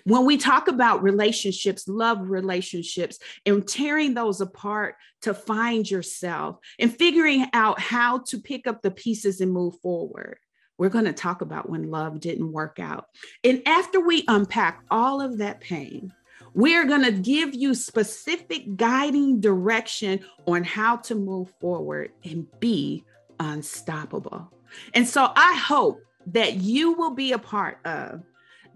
When 0.06 0.26
we 0.26 0.38
talk 0.38 0.70
about 0.70 1.04
relationships, 1.04 1.88
love 1.88 2.30
relationships, 2.30 3.20
and 3.46 3.68
tearing 3.68 4.14
those 4.14 4.40
apart 4.40 4.96
to 5.24 5.34
find 5.34 5.90
yourself 5.90 6.58
and 6.80 6.96
figuring 6.96 7.48
out 7.54 7.80
how 7.80 8.20
to 8.28 8.40
pick 8.40 8.66
up 8.66 8.82
the 8.82 8.92
pieces 8.92 9.42
and 9.42 9.52
move 9.52 9.76
forward, 9.82 10.38
we're 10.78 10.90
going 10.90 11.06
to 11.06 11.14
talk 11.14 11.42
about 11.42 11.70
when 11.70 11.90
love 11.90 12.20
didn't 12.20 12.52
work 12.52 12.80
out. 12.80 13.08
And 13.44 13.62
after 13.66 14.00
we 14.00 14.24
unpack 14.28 14.84
all 14.92 15.22
of 15.22 15.38
that 15.40 15.60
pain, 15.60 16.14
we're 16.54 16.86
going 16.86 17.04
to 17.04 17.12
give 17.12 17.54
you 17.54 17.76
specific 17.76 18.78
guiding 18.78 19.40
direction 19.40 20.20
on 20.48 20.64
how 20.64 20.98
to 20.98 21.16
move 21.16 21.54
forward 21.60 22.12
and 22.24 22.48
be 22.60 23.04
unstoppable. 23.40 24.52
And 24.94 25.08
so 25.08 25.32
I 25.36 25.56
hope 25.56 26.02
that 26.28 26.56
you 26.56 26.94
will 26.94 27.14
be 27.14 27.32
a 27.32 27.40
part 27.40 27.80
of 27.86 28.24